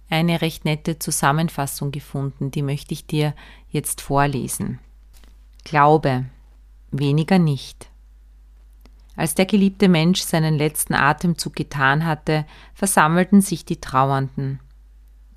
eine 0.08 0.40
recht 0.40 0.64
nette 0.64 0.98
Zusammenfassung 0.98 1.92
gefunden, 1.92 2.52
die 2.52 2.62
möchte 2.62 2.94
ich 2.94 3.04
dir 3.04 3.34
jetzt 3.68 4.00
vorlesen. 4.00 4.78
Glaube, 5.64 6.24
weniger 6.90 7.38
nicht. 7.38 7.90
Als 9.14 9.34
der 9.34 9.44
geliebte 9.44 9.90
Mensch 9.90 10.22
seinen 10.22 10.56
letzten 10.56 10.94
Atemzug 10.94 11.54
getan 11.54 12.06
hatte, 12.06 12.46
versammelten 12.72 13.42
sich 13.42 13.66
die 13.66 13.78
Trauernden. 13.78 14.58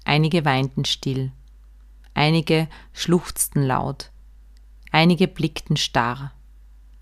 Einige 0.06 0.46
weinten 0.46 0.86
still. 0.86 1.34
Einige 2.14 2.68
schluchzten 2.94 3.64
laut, 3.64 4.12
einige 4.92 5.28
blickten 5.28 5.78
starr, 5.78 6.32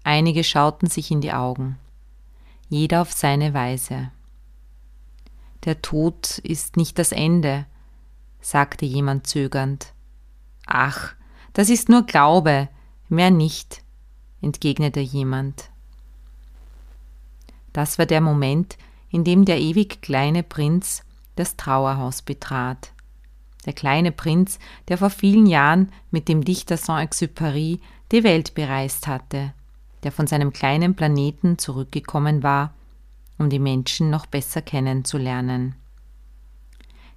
einige 0.04 0.44
schauten 0.44 0.88
sich 0.88 1.12
in 1.12 1.20
die 1.20 1.34
Augen, 1.34 1.78
jeder 2.70 3.02
auf 3.02 3.12
seine 3.12 3.54
Weise. 3.54 4.12
Der 5.66 5.82
Tod 5.82 6.38
ist 6.40 6.78
nicht 6.78 6.98
das 6.98 7.12
Ende, 7.12 7.66
sagte 8.40 8.86
jemand 8.86 9.28
zögernd. 9.28 9.94
Ach, 10.66 11.14
das 11.54 11.70
ist 11.70 11.90
nur 11.90 12.04
Glaube, 12.04 12.70
mehr 13.10 13.32
nicht, 13.32 13.84
entgegnete 14.42 15.02
jemand. 15.02 15.70
Das 17.74 18.00
war 18.00 18.06
der 18.06 18.22
Moment, 18.22 18.78
in 19.10 19.26
dem 19.26 19.44
der 19.44 19.60
ewig 19.60 20.02
kleine 20.02 20.42
Prinz 20.42 21.04
das 21.36 21.58
Trauerhaus 21.58 22.22
betrat 22.22 22.94
der 23.66 23.74
kleine 23.74 24.12
Prinz, 24.12 24.60
der 24.88 24.98
vor 24.98 25.10
vielen 25.10 25.46
Jahren 25.46 25.92
mit 26.10 26.28
dem 26.28 26.44
Dichter 26.44 26.78
Saint-Exupéry 26.78 27.80
die 28.12 28.24
Welt 28.24 28.54
bereist 28.54 29.08
hatte, 29.08 29.54
der 30.04 30.12
von 30.12 30.28
seinem 30.28 30.52
kleinen 30.52 30.96
Planeten 30.96 31.58
zurückgekommen 31.58 32.44
war, 32.44 32.74
um 33.38 33.50
die 33.50 33.60
Menschen 33.60 34.10
noch 34.10 34.26
besser 34.26 34.62
kennenzulernen. 34.62 35.76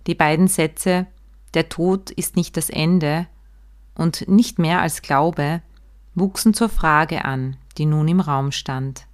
Die 0.07 0.15
beiden 0.15 0.49
Sätze 0.49 1.07
Der 1.55 1.69
Tod 1.69 2.11
ist 2.11 2.37
nicht 2.37 2.57
das 2.57 2.69
Ende 2.69 3.27
und 3.95 4.29
nicht 4.29 4.59
mehr 4.59 4.81
als 4.81 5.03
Glaube 5.03 5.63
wuchsen 6.15 6.55
zur 6.55 6.69
Frage 6.69 7.25
an, 7.25 7.57
die 7.79 7.87
nun 7.87 8.07
im 8.09 8.21
Raum 8.21 8.53
stand. 8.53 9.07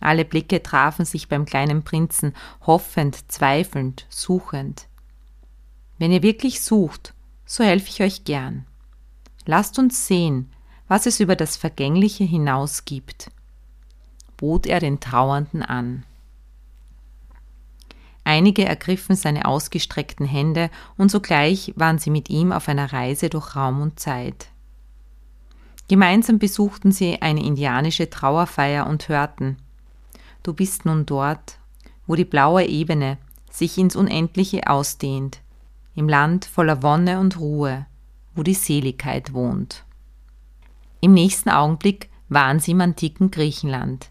Alle 0.00 0.24
Blicke 0.24 0.62
trafen 0.62 1.04
sich 1.04 1.28
beim 1.28 1.46
kleinen 1.46 1.82
Prinzen, 1.82 2.34
hoffend, 2.66 3.32
zweifelnd, 3.32 4.06
suchend. 4.10 4.86
Wenn 5.98 6.12
ihr 6.12 6.22
wirklich 6.22 6.60
sucht, 6.60 7.14
so 7.44 7.64
helfe 7.64 7.88
ich 7.88 8.02
euch 8.02 8.24
gern. 8.24 8.66
Lasst 9.46 9.78
uns 9.78 10.06
sehen, 10.06 10.50
was 10.88 11.06
es 11.06 11.20
über 11.20 11.36
das 11.36 11.56
Vergängliche 11.56 12.24
hinaus 12.24 12.84
gibt, 12.84 13.30
bot 14.36 14.66
er 14.66 14.80
den 14.80 15.00
Trauernden 15.00 15.62
an. 15.62 16.04
Einige 18.24 18.64
ergriffen 18.64 19.16
seine 19.16 19.44
ausgestreckten 19.44 20.26
Hände 20.26 20.70
und 20.96 21.10
sogleich 21.10 21.74
waren 21.76 21.98
sie 21.98 22.10
mit 22.10 22.30
ihm 22.30 22.52
auf 22.52 22.68
einer 22.68 22.92
Reise 22.92 23.28
durch 23.28 23.54
Raum 23.54 23.82
und 23.82 24.00
Zeit. 24.00 24.48
Gemeinsam 25.88 26.38
besuchten 26.38 26.90
sie 26.90 27.20
eine 27.20 27.44
indianische 27.44 28.08
Trauerfeier 28.08 28.86
und 28.86 29.08
hörten 29.08 29.58
Du 30.42 30.52
bist 30.52 30.84
nun 30.84 31.06
dort, 31.06 31.58
wo 32.06 32.14
die 32.14 32.26
blaue 32.26 32.64
Ebene 32.66 33.16
sich 33.50 33.78
ins 33.78 33.96
Unendliche 33.96 34.68
ausdehnt, 34.68 35.40
im 35.94 36.08
Land 36.08 36.44
voller 36.44 36.82
Wonne 36.82 37.20
und 37.20 37.38
Ruhe, 37.38 37.86
wo 38.34 38.42
die 38.42 38.54
Seligkeit 38.54 39.32
wohnt. 39.32 39.84
Im 41.00 41.12
nächsten 41.12 41.50
Augenblick 41.50 42.10
waren 42.28 42.60
sie 42.60 42.72
im 42.72 42.80
antiken 42.80 43.30
Griechenland. 43.30 44.10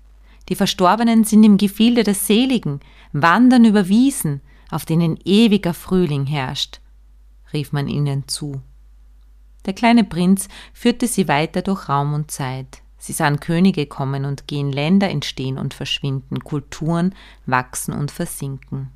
Die 0.49 0.55
Verstorbenen 0.55 1.23
sind 1.23 1.43
im 1.43 1.57
Gefilde 1.57 2.03
der 2.03 2.13
Seligen, 2.13 2.79
wandern 3.11 3.65
über 3.65 3.87
Wiesen, 3.87 4.41
auf 4.69 4.85
denen 4.85 5.19
ewiger 5.23 5.73
Frühling 5.73 6.25
herrscht, 6.25 6.81
rief 7.53 7.71
man 7.71 7.87
ihnen 7.87 8.27
zu. 8.27 8.61
Der 9.65 9.73
kleine 9.73 10.03
Prinz 10.03 10.49
führte 10.73 11.07
sie 11.07 11.27
weiter 11.27 11.61
durch 11.61 11.87
Raum 11.89 12.13
und 12.13 12.31
Zeit. 12.31 12.81
Sie 12.97 13.11
sahen 13.11 13.41
Könige 13.41 13.85
kommen 13.85 14.23
und 14.23 14.47
gehen, 14.47 14.71
Länder 14.71 15.09
entstehen 15.09 15.57
und 15.57 15.73
verschwinden, 15.73 16.39
Kulturen 16.39 17.13
wachsen 17.45 17.93
und 17.93 18.11
versinken. 18.11 18.92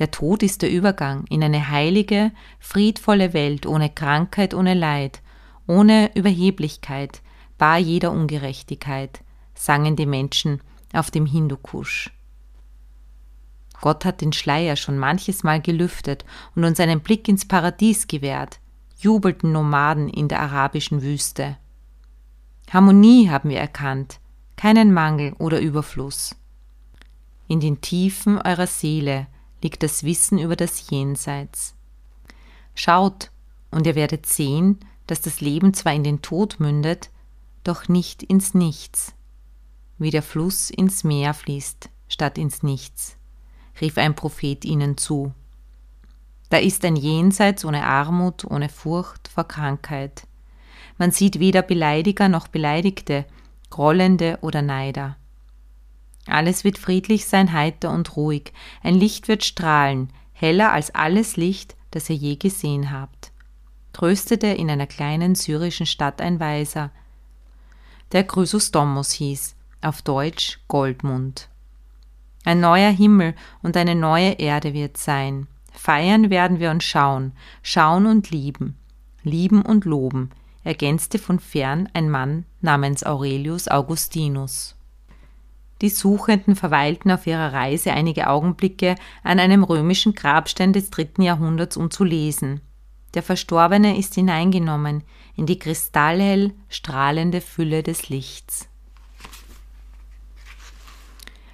Der 0.00 0.10
Tod 0.10 0.42
ist 0.42 0.62
der 0.62 0.72
Übergang 0.72 1.26
in 1.28 1.44
eine 1.44 1.68
heilige, 1.68 2.32
friedvolle 2.58 3.34
Welt 3.34 3.66
ohne 3.66 3.90
Krankheit, 3.90 4.54
ohne 4.54 4.72
Leid, 4.72 5.20
ohne 5.66 6.10
Überheblichkeit, 6.14 7.20
bar 7.58 7.76
jeder 7.76 8.10
Ungerechtigkeit, 8.10 9.20
sangen 9.54 9.96
die 9.96 10.06
Menschen 10.06 10.62
auf 10.94 11.10
dem 11.10 11.26
Hindukusch. 11.26 12.10
Gott 13.82 14.06
hat 14.06 14.22
den 14.22 14.32
Schleier 14.32 14.76
schon 14.76 14.98
manches 14.98 15.42
Mal 15.42 15.60
gelüftet 15.60 16.24
und 16.56 16.64
uns 16.64 16.80
einen 16.80 17.00
Blick 17.00 17.28
ins 17.28 17.46
Paradies 17.46 18.08
gewährt, 18.08 18.58
jubelten 18.98 19.52
Nomaden 19.52 20.08
in 20.08 20.28
der 20.28 20.40
arabischen 20.40 21.02
Wüste. 21.02 21.58
Harmonie 22.70 23.28
haben 23.28 23.50
wir 23.50 23.58
erkannt, 23.58 24.18
keinen 24.56 24.94
Mangel 24.94 25.34
oder 25.38 25.60
Überfluss. 25.60 26.36
In 27.48 27.60
den 27.60 27.82
Tiefen 27.82 28.40
eurer 28.40 28.66
Seele 28.66 29.26
liegt 29.62 29.82
das 29.82 30.04
Wissen 30.04 30.38
über 30.38 30.56
das 30.56 30.90
Jenseits. 30.90 31.74
Schaut, 32.74 33.30
und 33.70 33.86
ihr 33.86 33.94
werdet 33.94 34.26
sehen, 34.26 34.80
dass 35.06 35.20
das 35.20 35.40
Leben 35.40 35.74
zwar 35.74 35.92
in 35.92 36.04
den 36.04 36.22
Tod 36.22 36.60
mündet, 36.60 37.10
doch 37.64 37.88
nicht 37.88 38.22
ins 38.22 38.54
Nichts. 38.54 39.14
Wie 39.98 40.10
der 40.10 40.22
Fluss 40.22 40.70
ins 40.70 41.04
Meer 41.04 41.34
fließt, 41.34 41.90
statt 42.08 42.38
ins 42.38 42.62
Nichts, 42.62 43.16
rief 43.80 43.98
ein 43.98 44.14
Prophet 44.14 44.64
ihnen 44.64 44.96
zu. 44.96 45.32
Da 46.48 46.56
ist 46.56 46.84
ein 46.84 46.96
Jenseits 46.96 47.64
ohne 47.64 47.84
Armut, 47.84 48.44
ohne 48.44 48.68
Furcht 48.68 49.28
vor 49.28 49.44
Krankheit. 49.44 50.26
Man 50.98 51.12
sieht 51.12 51.38
weder 51.38 51.62
Beleidiger 51.62 52.28
noch 52.28 52.48
Beleidigte, 52.48 53.24
Grollende 53.70 54.38
oder 54.42 54.62
Neider. 54.62 55.16
Alles 56.26 56.64
wird 56.64 56.78
friedlich 56.78 57.26
sein, 57.26 57.52
heiter 57.52 57.90
und 57.90 58.16
ruhig. 58.16 58.52
Ein 58.82 58.94
Licht 58.94 59.28
wird 59.28 59.44
strahlen, 59.44 60.10
heller 60.32 60.72
als 60.72 60.94
alles 60.94 61.36
Licht, 61.36 61.76
das 61.90 62.08
ihr 62.10 62.16
je 62.16 62.36
gesehen 62.36 62.90
habt. 62.90 63.32
Tröstete 63.92 64.46
in 64.46 64.70
einer 64.70 64.86
kleinen 64.86 65.34
syrischen 65.34 65.86
Stadt 65.86 66.20
ein 66.20 66.38
Weiser, 66.40 66.90
der 68.12 68.24
Chrysostomos 68.24 69.12
hieß, 69.12 69.54
auf 69.82 70.02
Deutsch 70.02 70.58
Goldmund. 70.66 71.48
Ein 72.44 72.60
neuer 72.60 72.90
Himmel 72.90 73.34
und 73.62 73.76
eine 73.76 73.94
neue 73.94 74.32
Erde 74.32 74.74
wird 74.74 74.96
sein. 74.96 75.46
Feiern 75.72 76.30
werden 76.30 76.58
wir 76.58 76.70
uns 76.70 76.84
schauen, 76.84 77.32
schauen 77.62 78.06
und 78.06 78.30
lieben, 78.30 78.76
lieben 79.22 79.62
und 79.62 79.84
loben, 79.84 80.30
ergänzte 80.64 81.18
von 81.18 81.38
fern 81.38 81.88
ein 81.92 82.10
Mann 82.10 82.44
namens 82.60 83.04
Aurelius 83.04 83.68
Augustinus. 83.68 84.74
Die 85.80 85.88
Suchenden 85.88 86.56
verweilten 86.56 87.10
auf 87.10 87.26
ihrer 87.26 87.52
Reise 87.52 87.92
einige 87.92 88.28
Augenblicke 88.28 88.96
an 89.22 89.38
einem 89.38 89.64
römischen 89.64 90.14
Grabstein 90.14 90.72
des 90.72 90.90
dritten 90.90 91.22
Jahrhunderts, 91.22 91.76
um 91.76 91.90
zu 91.90 92.04
lesen. 92.04 92.60
Der 93.14 93.22
Verstorbene 93.22 93.98
ist 93.98 94.14
hineingenommen 94.14 95.02
in 95.36 95.46
die 95.46 95.58
kristallhell 95.58 96.52
strahlende 96.68 97.40
Fülle 97.40 97.82
des 97.82 98.08
Lichts. 98.08 98.68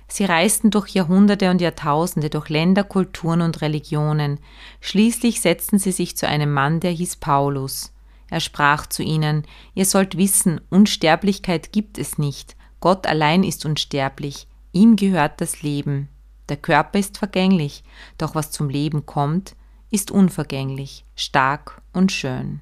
Sie 0.08 0.24
reisten 0.24 0.70
durch 0.70 0.88
Jahrhunderte 0.88 1.50
und 1.50 1.60
Jahrtausende, 1.60 2.30
durch 2.30 2.48
Länder, 2.48 2.84
Kulturen 2.84 3.42
und 3.42 3.60
Religionen. 3.60 4.40
Schließlich 4.80 5.40
setzten 5.42 5.78
sie 5.78 5.92
sich 5.92 6.16
zu 6.16 6.26
einem 6.26 6.52
Mann, 6.52 6.80
der 6.80 6.90
hieß 6.90 7.16
Paulus. 7.16 7.92
Er 8.28 8.40
sprach 8.40 8.86
zu 8.86 9.02
ihnen, 9.02 9.44
Ihr 9.74 9.84
sollt 9.84 10.16
wissen, 10.16 10.60
Unsterblichkeit 10.70 11.70
gibt 11.70 11.98
es 11.98 12.18
nicht. 12.18 12.56
Gott 12.86 13.08
allein 13.08 13.42
ist 13.42 13.66
unsterblich. 13.66 14.46
Ihm 14.70 14.94
gehört 14.94 15.40
das 15.40 15.62
Leben. 15.62 16.08
Der 16.48 16.56
Körper 16.56 17.00
ist 17.00 17.18
vergänglich, 17.18 17.82
doch 18.16 18.36
was 18.36 18.52
zum 18.52 18.68
Leben 18.68 19.06
kommt, 19.06 19.56
ist 19.90 20.12
unvergänglich, 20.12 21.04
stark 21.16 21.82
und 21.92 22.12
schön. 22.12 22.60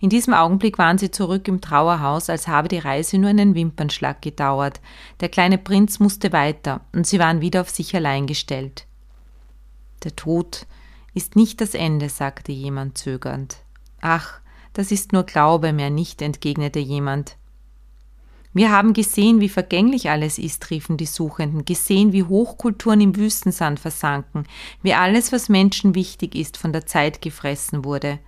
In 0.00 0.08
diesem 0.08 0.32
Augenblick 0.32 0.78
waren 0.78 0.96
sie 0.96 1.10
zurück 1.10 1.48
im 1.48 1.60
Trauerhaus, 1.60 2.30
als 2.30 2.48
habe 2.48 2.68
die 2.68 2.78
Reise 2.78 3.18
nur 3.18 3.28
einen 3.28 3.54
Wimpernschlag 3.54 4.22
gedauert. 4.22 4.80
Der 5.20 5.28
kleine 5.28 5.58
Prinz 5.58 6.00
musste 6.00 6.32
weiter, 6.32 6.80
und 6.94 7.06
sie 7.06 7.18
waren 7.18 7.42
wieder 7.42 7.60
auf 7.60 7.68
sich 7.68 7.94
allein 7.94 8.26
gestellt. 8.26 8.86
Der 10.02 10.16
Tod 10.16 10.66
ist 11.12 11.36
nicht 11.36 11.60
das 11.60 11.74
Ende, 11.74 12.08
sagte 12.08 12.52
jemand 12.52 12.96
zögernd. 12.96 13.58
Ach, 14.00 14.40
das 14.72 14.90
ist 14.90 15.12
nur 15.12 15.24
Glaube, 15.24 15.74
mehr 15.74 15.90
nicht, 15.90 16.22
entgegnete 16.22 16.78
jemand. 16.78 17.36
Wir 18.54 18.70
haben 18.70 18.92
gesehen, 18.92 19.40
wie 19.40 19.48
vergänglich 19.48 20.08
alles 20.10 20.38
ist, 20.38 20.70
riefen 20.70 20.96
die 20.96 21.06
Suchenden, 21.06 21.64
gesehen, 21.64 22.12
wie 22.12 22.22
Hochkulturen 22.22 23.00
im 23.00 23.16
Wüstensand 23.16 23.80
versanken, 23.80 24.46
wie 24.80 24.94
alles, 24.94 25.32
was 25.32 25.48
Menschen 25.48 25.96
wichtig 25.96 26.36
ist, 26.36 26.56
von 26.56 26.72
der 26.72 26.86
Zeit 26.86 27.20
gefressen 27.20 27.84
wurde. 27.84 28.20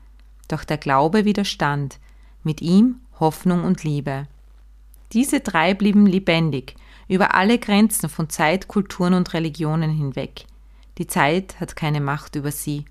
Doch 0.49 0.65
der 0.65 0.79
Glaube 0.79 1.25
widerstand, 1.25 2.01
mit 2.43 2.61
ihm 2.61 2.97
Hoffnung 3.21 3.63
und 3.63 3.85
Liebe. 3.85 4.27
Diese 5.13 5.39
drei 5.39 5.75
blieben 5.75 6.07
lebendig, 6.07 6.75
über 7.07 7.35
alle 7.37 7.61
Grenzen 7.61 8.09
von 8.09 8.29
Zeit, 8.29 8.67
Kulturen 8.67 9.15
und 9.15 9.33
Religionen 9.33 9.91
hinweg. 9.91 10.45
Die 10.99 11.07
Zeit 11.07 11.61
hat 11.61 11.77
keine 11.77 12.01
Macht 12.01 12.35
über 12.35 12.51
sie. 12.51 12.85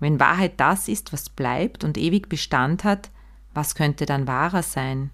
Wenn 0.00 0.18
Wahrheit 0.18 0.54
das 0.58 0.88
ist, 0.88 1.12
was 1.12 1.28
bleibt 1.28 1.84
und 1.84 1.96
ewig 1.96 2.28
Bestand 2.28 2.82
hat, 2.82 3.10
was 3.54 3.76
könnte 3.76 4.04
dann 4.04 4.26
wahrer 4.26 4.64
sein? 4.64 5.10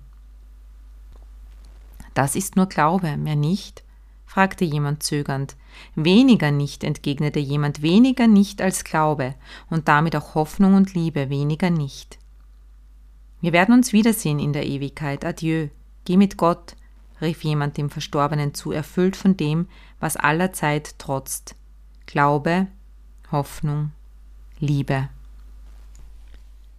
Das 2.16 2.34
ist 2.34 2.56
nur 2.56 2.64
Glaube, 2.64 3.18
mehr 3.18 3.36
nicht? 3.36 3.84
fragte 4.24 4.64
jemand 4.64 5.02
zögernd. 5.02 5.54
Weniger 5.94 6.50
nicht, 6.50 6.82
entgegnete 6.82 7.40
jemand, 7.40 7.82
weniger 7.82 8.26
nicht 8.26 8.62
als 8.62 8.84
Glaube 8.84 9.34
und 9.68 9.86
damit 9.86 10.16
auch 10.16 10.34
Hoffnung 10.34 10.72
und 10.72 10.94
Liebe, 10.94 11.28
weniger 11.28 11.68
nicht. 11.68 12.18
Wir 13.42 13.52
werden 13.52 13.74
uns 13.74 13.92
wiedersehen 13.92 14.38
in 14.38 14.54
der 14.54 14.64
Ewigkeit. 14.64 15.26
Adieu. 15.26 15.68
Geh 16.06 16.16
mit 16.16 16.38
Gott, 16.38 16.74
rief 17.20 17.44
jemand 17.44 17.76
dem 17.76 17.90
Verstorbenen 17.90 18.54
zu, 18.54 18.72
erfüllt 18.72 19.14
von 19.14 19.36
dem, 19.36 19.68
was 20.00 20.16
aller 20.16 20.54
Zeit 20.54 20.98
trotzt. 20.98 21.54
Glaube, 22.06 22.66
Hoffnung, 23.30 23.92
Liebe. 24.58 25.10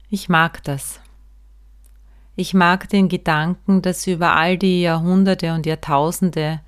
Ich 0.09 0.29
mag 0.29 0.63
das. 0.63 0.99
Ich 2.39 2.53
mag 2.53 2.87
den 2.89 3.09
Gedanken, 3.09 3.81
dass 3.81 4.05
über 4.05 4.35
all 4.35 4.59
die 4.59 4.81
Jahrhunderte 4.81 5.55
und 5.55 5.65
Jahrtausende 5.65 6.61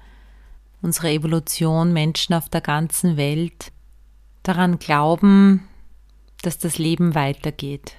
unsere 0.81 1.11
Evolution, 1.11 1.93
Menschen 1.93 2.33
auf 2.33 2.49
der 2.49 2.61
ganzen 2.61 3.17
Welt 3.17 3.71
daran 4.41 4.79
glauben, 4.79 5.67
dass 6.41 6.57
das 6.57 6.79
Leben 6.79 7.13
weitergeht. 7.13 7.93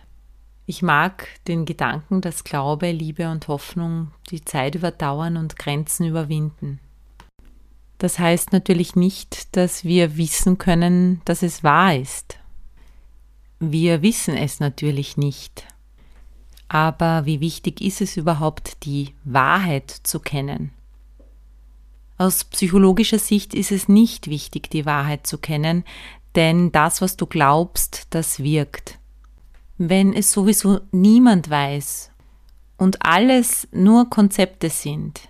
Ich 0.66 0.82
mag 0.82 1.28
den 1.46 1.64
Gedanken, 1.64 2.20
dass 2.20 2.42
Glaube, 2.42 2.90
Liebe 2.90 3.30
und 3.30 3.46
Hoffnung 3.46 4.10
die 4.30 4.44
Zeit 4.44 4.74
überdauern 4.74 5.36
und 5.36 5.56
Grenzen 5.56 6.06
überwinden. 6.06 6.80
Das 7.98 8.18
heißt 8.18 8.52
natürlich 8.52 8.96
nicht, 8.96 9.56
dass 9.56 9.84
wir 9.84 10.16
wissen 10.16 10.58
können, 10.58 11.22
dass 11.24 11.44
es 11.44 11.62
wahr 11.62 11.94
ist. 11.94 12.40
Wir 13.60 14.02
wissen 14.02 14.36
es 14.36 14.58
natürlich 14.58 15.16
nicht. 15.16 15.68
Aber 16.72 17.26
wie 17.26 17.40
wichtig 17.40 17.80
ist 17.80 18.00
es 18.00 18.16
überhaupt, 18.16 18.84
die 18.84 19.12
Wahrheit 19.24 19.90
zu 19.90 20.20
kennen? 20.20 20.70
Aus 22.16 22.44
psychologischer 22.44 23.18
Sicht 23.18 23.54
ist 23.54 23.72
es 23.72 23.88
nicht 23.88 24.28
wichtig, 24.28 24.70
die 24.70 24.86
Wahrheit 24.86 25.26
zu 25.26 25.36
kennen, 25.38 25.82
denn 26.36 26.70
das, 26.70 27.02
was 27.02 27.16
du 27.16 27.26
glaubst, 27.26 28.06
das 28.10 28.38
wirkt. 28.38 29.00
Wenn 29.78 30.14
es 30.14 30.30
sowieso 30.30 30.78
niemand 30.92 31.50
weiß 31.50 32.12
und 32.76 33.04
alles 33.04 33.66
nur 33.72 34.08
Konzepte 34.08 34.70
sind, 34.70 35.22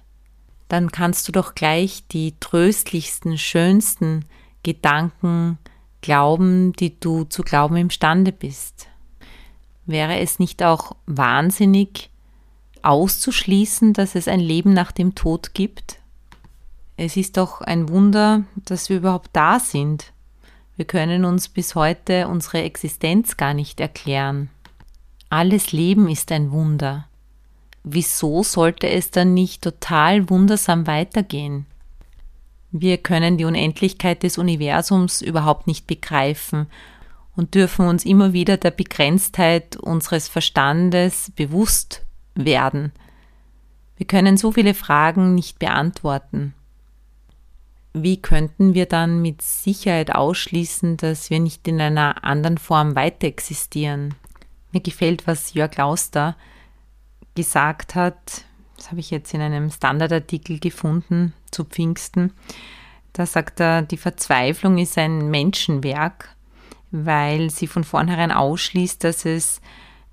dann 0.68 0.92
kannst 0.92 1.26
du 1.26 1.32
doch 1.32 1.54
gleich 1.54 2.06
die 2.08 2.34
tröstlichsten, 2.38 3.38
schönsten 3.38 4.26
Gedanken 4.62 5.56
glauben, 6.02 6.74
die 6.74 7.00
du 7.00 7.24
zu 7.24 7.42
glauben 7.42 7.76
imstande 7.76 8.30
bist. 8.30 8.89
Wäre 9.90 10.20
es 10.20 10.38
nicht 10.38 10.62
auch 10.62 10.94
wahnsinnig 11.06 12.10
auszuschließen, 12.82 13.92
dass 13.92 14.14
es 14.14 14.28
ein 14.28 14.38
Leben 14.38 14.72
nach 14.72 14.92
dem 14.92 15.16
Tod 15.16 15.52
gibt? 15.52 15.98
Es 16.96 17.16
ist 17.16 17.36
doch 17.36 17.60
ein 17.60 17.88
Wunder, 17.88 18.44
dass 18.54 18.88
wir 18.88 18.98
überhaupt 18.98 19.30
da 19.32 19.58
sind. 19.58 20.12
Wir 20.76 20.84
können 20.84 21.24
uns 21.24 21.48
bis 21.48 21.74
heute 21.74 22.28
unsere 22.28 22.62
Existenz 22.62 23.36
gar 23.36 23.52
nicht 23.52 23.80
erklären. 23.80 24.48
Alles 25.28 25.72
Leben 25.72 26.08
ist 26.08 26.30
ein 26.30 26.52
Wunder. 26.52 27.08
Wieso 27.82 28.44
sollte 28.44 28.88
es 28.88 29.10
dann 29.10 29.34
nicht 29.34 29.60
total 29.60 30.30
wundersam 30.30 30.86
weitergehen? 30.86 31.66
Wir 32.70 32.98
können 32.98 33.38
die 33.38 33.44
Unendlichkeit 33.44 34.22
des 34.22 34.38
Universums 34.38 35.20
überhaupt 35.20 35.66
nicht 35.66 35.88
begreifen 35.88 36.68
und 37.36 37.54
dürfen 37.54 37.86
uns 37.86 38.04
immer 38.04 38.32
wieder 38.32 38.56
der 38.56 38.70
Begrenztheit 38.70 39.76
unseres 39.76 40.28
Verstandes 40.28 41.32
bewusst 41.36 42.04
werden. 42.34 42.92
Wir 43.96 44.06
können 44.06 44.36
so 44.36 44.52
viele 44.52 44.74
Fragen 44.74 45.34
nicht 45.34 45.58
beantworten 45.58 46.54
wie 47.92 48.20
könnten 48.20 48.74
wir 48.74 48.86
dann 48.86 49.20
mit 49.20 49.42
Sicherheit 49.42 50.14
ausschließen, 50.14 50.96
dass 50.96 51.30
wir 51.30 51.40
nicht 51.40 51.66
in 51.66 51.80
einer 51.80 52.24
anderen 52.24 52.58
Form 52.58 52.94
weiter 52.94 53.26
existieren? 53.26 54.14
Mir 54.72 54.80
gefällt, 54.80 55.26
was 55.26 55.54
Jörg 55.54 55.76
Lauster 55.76 56.36
gesagt 57.34 57.94
hat. 57.96 58.44
Das 58.76 58.90
habe 58.90 59.00
ich 59.00 59.10
jetzt 59.10 59.34
in 59.34 59.40
einem 59.40 59.70
Standardartikel 59.70 60.60
gefunden 60.60 61.32
zu 61.50 61.64
Pfingsten. 61.64 62.32
Da 63.12 63.26
sagt 63.26 63.58
er, 63.58 63.82
die 63.82 63.96
Verzweiflung 63.96 64.78
ist 64.78 64.96
ein 64.96 65.28
Menschenwerk, 65.30 66.28
weil 66.90 67.50
sie 67.50 67.66
von 67.66 67.84
vornherein 67.84 68.32
ausschließt, 68.32 69.04
dass 69.04 69.24
es 69.24 69.60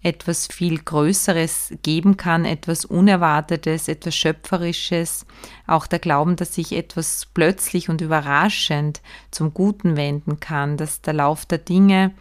etwas 0.03 0.47
viel 0.47 0.77
Größeres 0.77 1.73
geben 1.81 2.17
kann, 2.17 2.45
etwas 2.45 2.85
Unerwartetes, 2.85 3.87
etwas 3.87 4.15
Schöpferisches, 4.15 5.25
auch 5.65 5.87
der 5.87 5.99
Glauben, 5.99 6.35
dass 6.35 6.55
sich 6.55 6.73
etwas 6.73 7.27
plötzlich 7.33 7.89
und 7.89 8.01
überraschend 8.01 9.01
zum 9.31 9.53
Guten 9.53 9.97
wenden 9.97 10.39
kann, 10.39 10.77
dass 10.77 11.01
der 11.01 11.13
Lauf 11.13 11.45
der 11.45 11.57
Dinge 11.57 12.13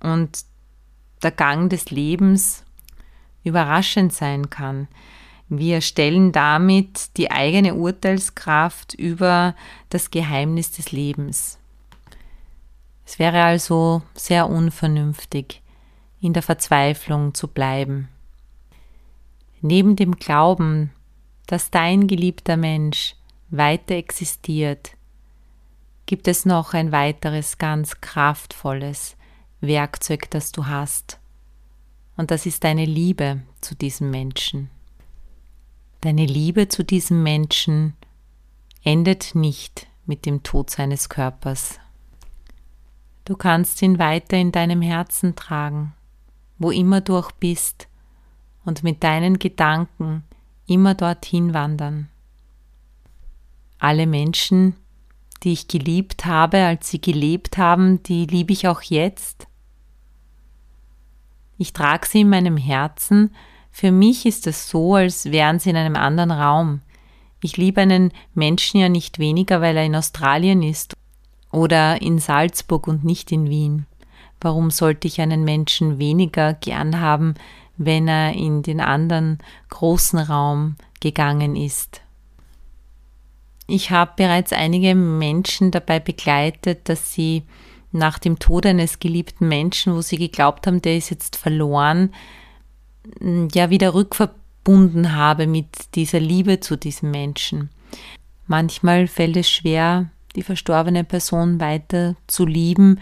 und 0.00 0.44
der 1.22 1.30
Gang 1.30 1.70
des 1.70 1.90
Lebens 1.90 2.64
überraschend 3.44 4.12
sein 4.12 4.50
kann. 4.50 4.88
Wir 5.48 5.82
stellen 5.82 6.32
damit 6.32 7.16
die 7.16 7.30
eigene 7.30 7.74
Urteilskraft 7.74 8.94
über 8.94 9.54
das 9.90 10.10
Geheimnis 10.10 10.72
des 10.72 10.90
Lebens. 10.90 11.58
Es 13.06 13.18
wäre 13.18 13.42
also 13.42 14.02
sehr 14.14 14.48
unvernünftig, 14.48 15.62
in 16.20 16.32
der 16.32 16.42
Verzweiflung 16.42 17.34
zu 17.34 17.48
bleiben. 17.48 18.08
Neben 19.60 19.96
dem 19.96 20.16
Glauben, 20.16 20.90
dass 21.46 21.70
dein 21.70 22.06
geliebter 22.06 22.56
Mensch 22.56 23.14
weiter 23.50 23.94
existiert, 23.94 24.92
gibt 26.06 26.28
es 26.28 26.44
noch 26.44 26.74
ein 26.74 26.92
weiteres 26.92 27.58
ganz 27.58 28.00
kraftvolles 28.00 29.16
Werkzeug, 29.60 30.30
das 30.30 30.52
du 30.52 30.66
hast. 30.66 31.18
Und 32.16 32.30
das 32.30 32.46
ist 32.46 32.64
deine 32.64 32.84
Liebe 32.84 33.42
zu 33.60 33.74
diesem 33.74 34.10
Menschen. 34.10 34.70
Deine 36.00 36.26
Liebe 36.26 36.68
zu 36.68 36.84
diesem 36.84 37.22
Menschen 37.22 37.94
endet 38.82 39.34
nicht 39.34 39.86
mit 40.04 40.26
dem 40.26 40.42
Tod 40.42 40.70
seines 40.70 41.08
Körpers. 41.08 41.80
Du 43.24 43.36
kannst 43.36 43.80
ihn 43.80 43.98
weiter 43.98 44.36
in 44.36 44.52
deinem 44.52 44.82
Herzen 44.82 45.34
tragen, 45.34 45.94
wo 46.58 46.70
immer 46.70 47.00
du 47.00 47.16
auch 47.16 47.32
bist, 47.32 47.88
und 48.66 48.82
mit 48.82 49.02
deinen 49.02 49.38
Gedanken 49.38 50.24
immer 50.66 50.94
dorthin 50.94 51.52
wandern. 51.52 52.08
Alle 53.78 54.06
Menschen, 54.06 54.74
die 55.42 55.52
ich 55.52 55.68
geliebt 55.68 56.24
habe, 56.24 56.64
als 56.64 56.88
sie 56.88 57.00
gelebt 57.00 57.58
haben, 57.58 58.02
die 58.02 58.24
liebe 58.24 58.52
ich 58.52 58.68
auch 58.68 58.80
jetzt. 58.82 59.46
Ich 61.58 61.74
trage 61.74 62.06
sie 62.06 62.22
in 62.22 62.30
meinem 62.30 62.56
Herzen. 62.56 63.34
Für 63.70 63.92
mich 63.92 64.24
ist 64.24 64.46
es 64.46 64.70
so, 64.70 64.94
als 64.94 65.26
wären 65.26 65.58
sie 65.58 65.70
in 65.70 65.76
einem 65.76 65.96
anderen 65.96 66.30
Raum. 66.30 66.80
Ich 67.42 67.58
liebe 67.58 67.82
einen 67.82 68.12
Menschen 68.32 68.80
ja 68.80 68.88
nicht 68.88 69.18
weniger, 69.18 69.60
weil 69.60 69.76
er 69.76 69.84
in 69.84 69.96
Australien 69.96 70.62
ist 70.62 70.94
oder 71.54 72.02
in 72.02 72.18
Salzburg 72.18 72.86
und 72.86 73.04
nicht 73.04 73.32
in 73.32 73.48
Wien. 73.48 73.86
Warum 74.40 74.70
sollte 74.70 75.06
ich 75.08 75.20
einen 75.20 75.44
Menschen 75.44 75.98
weniger 75.98 76.52
gern 76.52 77.00
haben, 77.00 77.34
wenn 77.76 78.08
er 78.08 78.34
in 78.34 78.62
den 78.62 78.80
anderen 78.80 79.38
großen 79.70 80.18
Raum 80.18 80.76
gegangen 81.00 81.56
ist? 81.56 82.02
Ich 83.66 83.90
habe 83.90 84.12
bereits 84.16 84.52
einige 84.52 84.94
Menschen 84.94 85.70
dabei 85.70 85.98
begleitet, 85.98 86.88
dass 86.88 87.14
sie 87.14 87.44
nach 87.92 88.18
dem 88.18 88.38
Tod 88.38 88.66
eines 88.66 88.98
geliebten 88.98 89.48
Menschen, 89.48 89.94
wo 89.94 90.02
sie 90.02 90.18
geglaubt 90.18 90.66
haben, 90.66 90.82
der 90.82 90.96
ist 90.96 91.10
jetzt 91.10 91.36
verloren, 91.36 92.12
ja 93.54 93.70
wieder 93.70 93.94
rückverbunden 93.94 95.14
habe 95.14 95.46
mit 95.46 95.94
dieser 95.94 96.20
Liebe 96.20 96.60
zu 96.60 96.76
diesem 96.76 97.10
Menschen. 97.12 97.70
Manchmal 98.46 99.06
fällt 99.06 99.36
es 99.36 99.48
schwer, 99.48 100.10
die 100.36 100.42
verstorbene 100.42 101.04
Person 101.04 101.60
weiter 101.60 102.16
zu 102.26 102.46
lieben, 102.46 103.00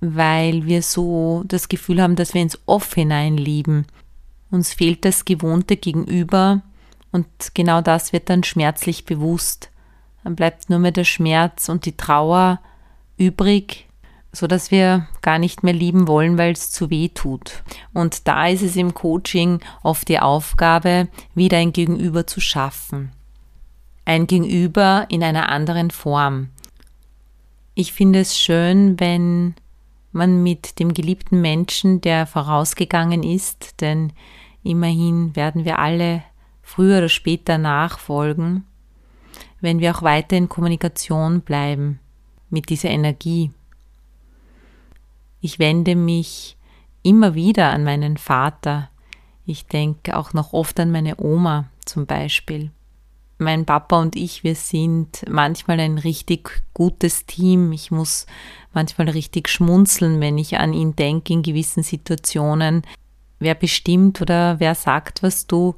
weil 0.00 0.66
wir 0.66 0.82
so 0.82 1.44
das 1.46 1.68
Gefühl 1.68 2.00
haben, 2.00 2.16
dass 2.16 2.34
wir 2.34 2.42
ins 2.42 2.58
Off 2.66 2.94
hinein 2.94 3.36
lieben. 3.36 3.86
Uns 4.50 4.72
fehlt 4.72 5.04
das 5.04 5.24
gewohnte 5.24 5.76
Gegenüber 5.76 6.62
und 7.12 7.26
genau 7.54 7.80
das 7.80 8.12
wird 8.12 8.30
dann 8.30 8.44
schmerzlich 8.44 9.04
bewusst. 9.04 9.70
Dann 10.24 10.36
bleibt 10.36 10.70
nur 10.70 10.78
mehr 10.78 10.92
der 10.92 11.04
Schmerz 11.04 11.68
und 11.68 11.86
die 11.86 11.96
Trauer 11.96 12.60
übrig, 13.16 13.86
so 14.32 14.46
dass 14.46 14.70
wir 14.70 15.06
gar 15.22 15.38
nicht 15.38 15.62
mehr 15.62 15.72
lieben 15.72 16.08
wollen, 16.08 16.38
weil 16.38 16.52
es 16.52 16.70
zu 16.70 16.90
weh 16.90 17.08
tut. 17.08 17.62
Und 17.92 18.28
da 18.28 18.46
ist 18.46 18.62
es 18.62 18.76
im 18.76 18.94
Coaching 18.94 19.60
oft 19.82 20.08
die 20.08 20.20
Aufgabe, 20.20 21.08
wieder 21.34 21.58
ein 21.58 21.72
Gegenüber 21.72 22.26
zu 22.26 22.40
schaffen. 22.40 23.12
Ein 24.04 24.26
Gegenüber 24.26 25.06
in 25.08 25.22
einer 25.22 25.48
anderen 25.48 25.90
Form. 25.90 26.48
Ich 27.74 27.92
finde 27.92 28.20
es 28.20 28.38
schön, 28.38 28.98
wenn 28.98 29.54
man 30.12 30.42
mit 30.42 30.78
dem 30.78 30.92
geliebten 30.92 31.40
Menschen, 31.40 32.00
der 32.00 32.26
vorausgegangen 32.26 33.22
ist, 33.22 33.80
denn 33.80 34.12
immerhin 34.62 35.36
werden 35.36 35.64
wir 35.64 35.78
alle 35.78 36.24
früher 36.62 36.98
oder 36.98 37.08
später 37.08 37.58
nachfolgen, 37.58 38.64
wenn 39.60 39.78
wir 39.78 39.94
auch 39.94 40.02
weiter 40.02 40.36
in 40.36 40.48
Kommunikation 40.48 41.42
bleiben 41.42 42.00
mit 42.48 42.68
dieser 42.70 42.90
Energie. 42.90 43.50
Ich 45.40 45.58
wende 45.58 45.94
mich 45.94 46.56
immer 47.02 47.34
wieder 47.34 47.70
an 47.70 47.84
meinen 47.84 48.16
Vater. 48.16 48.90
Ich 49.46 49.66
denke 49.66 50.16
auch 50.16 50.32
noch 50.32 50.52
oft 50.52 50.78
an 50.80 50.90
meine 50.90 51.18
Oma 51.18 51.68
zum 51.84 52.06
Beispiel 52.06 52.70
mein 53.40 53.64
Papa 53.64 54.00
und 54.00 54.16
ich, 54.16 54.44
wir 54.44 54.54
sind 54.54 55.24
manchmal 55.28 55.80
ein 55.80 55.98
richtig 55.98 56.62
gutes 56.74 57.26
Team. 57.26 57.72
Ich 57.72 57.90
muss 57.90 58.26
manchmal 58.72 59.08
richtig 59.08 59.48
schmunzeln, 59.48 60.20
wenn 60.20 60.38
ich 60.38 60.58
an 60.58 60.72
ihn 60.72 60.94
denke 60.96 61.32
in 61.32 61.42
gewissen 61.42 61.82
Situationen. 61.82 62.82
Wer 63.38 63.54
bestimmt 63.54 64.20
oder 64.20 64.60
wer 64.60 64.74
sagt, 64.74 65.22
was 65.22 65.46
du 65.46 65.74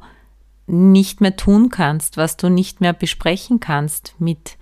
nicht 0.66 1.20
mehr 1.20 1.36
tun 1.36 1.68
kannst, 1.68 2.16
was 2.16 2.36
du 2.36 2.48
nicht 2.48 2.80
mehr 2.80 2.92
besprechen 2.92 3.60
kannst 3.60 4.14
mit 4.18 4.56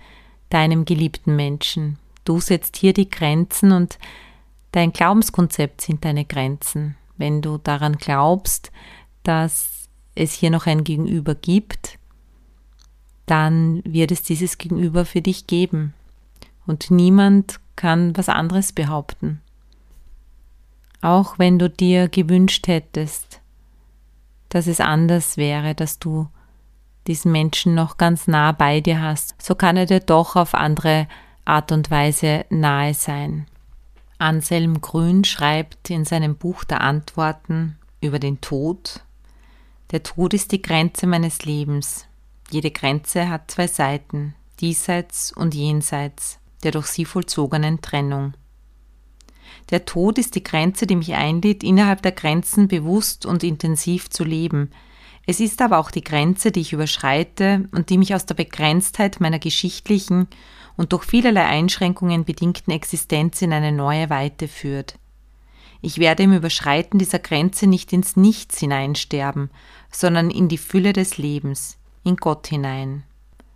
deinem 0.49 0.85
geliebten 0.85 1.35
Menschen. 1.35 1.97
Du 2.25 2.39
setzt 2.39 2.77
hier 2.77 2.93
die 2.93 3.09
Grenzen 3.09 3.71
und 3.71 3.97
dein 4.71 4.93
Glaubenskonzept 4.93 5.81
sind 5.81 6.05
deine 6.05 6.25
Grenzen. 6.25 6.95
Wenn 7.17 7.41
du 7.41 7.57
daran 7.57 7.97
glaubst, 7.97 8.71
dass 9.23 9.87
es 10.15 10.33
hier 10.33 10.49
noch 10.49 10.67
ein 10.67 10.83
Gegenüber 10.83 11.35
gibt, 11.35 11.97
dann 13.25 13.81
wird 13.85 14.11
es 14.11 14.23
dieses 14.23 14.57
Gegenüber 14.57 15.05
für 15.05 15.21
dich 15.21 15.47
geben. 15.47 15.93
Und 16.65 16.91
niemand 16.91 17.59
kann 17.75 18.15
was 18.17 18.29
anderes 18.29 18.71
behaupten. 18.73 19.41
Auch 21.01 21.39
wenn 21.39 21.57
du 21.57 21.69
dir 21.69 22.07
gewünscht 22.09 22.67
hättest, 22.67 23.41
dass 24.49 24.67
es 24.67 24.79
anders 24.79 25.37
wäre, 25.37 25.73
dass 25.73 25.97
du 25.97 26.27
diesen 27.07 27.31
Menschen 27.31 27.73
noch 27.73 27.97
ganz 27.97 28.27
nah 28.27 28.51
bei 28.51 28.81
dir 28.81 29.01
hast, 29.01 29.41
so 29.41 29.55
kann 29.55 29.77
er 29.77 29.87
dir 29.87 29.99
doch 29.99 30.35
auf 30.35 30.53
andere 30.53 31.07
Art 31.45 31.71
und 31.71 31.89
Weise 31.89 32.45
nahe 32.49 32.93
sein. 32.93 33.47
Anselm 34.19 34.81
Grün 34.81 35.23
schreibt 35.23 35.89
in 35.89 36.05
seinem 36.05 36.35
Buch 36.35 36.63
der 36.63 36.81
Antworten 36.81 37.77
über 38.01 38.19
den 38.19 38.39
Tod, 38.39 39.03
der 39.91 40.03
Tod 40.03 40.33
ist 40.33 40.51
die 40.51 40.61
Grenze 40.61 41.07
meines 41.07 41.43
Lebens. 41.43 42.07
Jede 42.51 42.71
Grenze 42.71 43.29
hat 43.29 43.49
zwei 43.49 43.67
Seiten, 43.67 44.35
diesseits 44.59 45.31
und 45.31 45.55
jenseits 45.55 46.41
der 46.63 46.71
durch 46.71 46.87
sie 46.87 47.05
vollzogenen 47.05 47.81
Trennung. 47.81 48.33
Der 49.69 49.85
Tod 49.85 50.17
ist 50.17 50.35
die 50.35 50.43
Grenze, 50.43 50.87
die 50.87 50.95
mich 50.95 51.13
einlädt, 51.13 51.63
innerhalb 51.63 52.01
der 52.01 52.11
Grenzen 52.11 52.67
bewusst 52.67 53.25
und 53.25 53.43
intensiv 53.43 54.09
zu 54.09 54.23
leben. 54.23 54.71
Es 55.25 55.39
ist 55.39 55.61
aber 55.61 55.77
auch 55.77 55.91
die 55.91 56.03
Grenze, 56.03 56.51
die 56.51 56.61
ich 56.61 56.73
überschreite 56.73 57.69
und 57.71 57.89
die 57.89 57.97
mich 57.97 58.15
aus 58.15 58.25
der 58.25 58.35
Begrenztheit 58.35 59.19
meiner 59.19 59.39
geschichtlichen 59.39 60.27
und 60.77 60.93
durch 60.93 61.03
vielerlei 61.03 61.45
Einschränkungen 61.45 62.25
bedingten 62.25 62.71
Existenz 62.71 63.41
in 63.41 63.53
eine 63.53 63.71
neue 63.71 64.09
Weite 64.09 64.47
führt. 64.47 64.97
Ich 65.81 65.97
werde 65.97 66.23
im 66.23 66.33
Überschreiten 66.33 66.99
dieser 66.99 67.19
Grenze 67.19 67.67
nicht 67.67 67.91
ins 67.93 68.15
Nichts 68.15 68.59
hineinsterben, 68.59 69.49
sondern 69.91 70.29
in 70.29 70.47
die 70.47 70.57
Fülle 70.57 70.93
des 70.93 71.17
Lebens 71.17 71.77
in 72.03 72.15
Gott 72.17 72.47
hinein. 72.47 73.03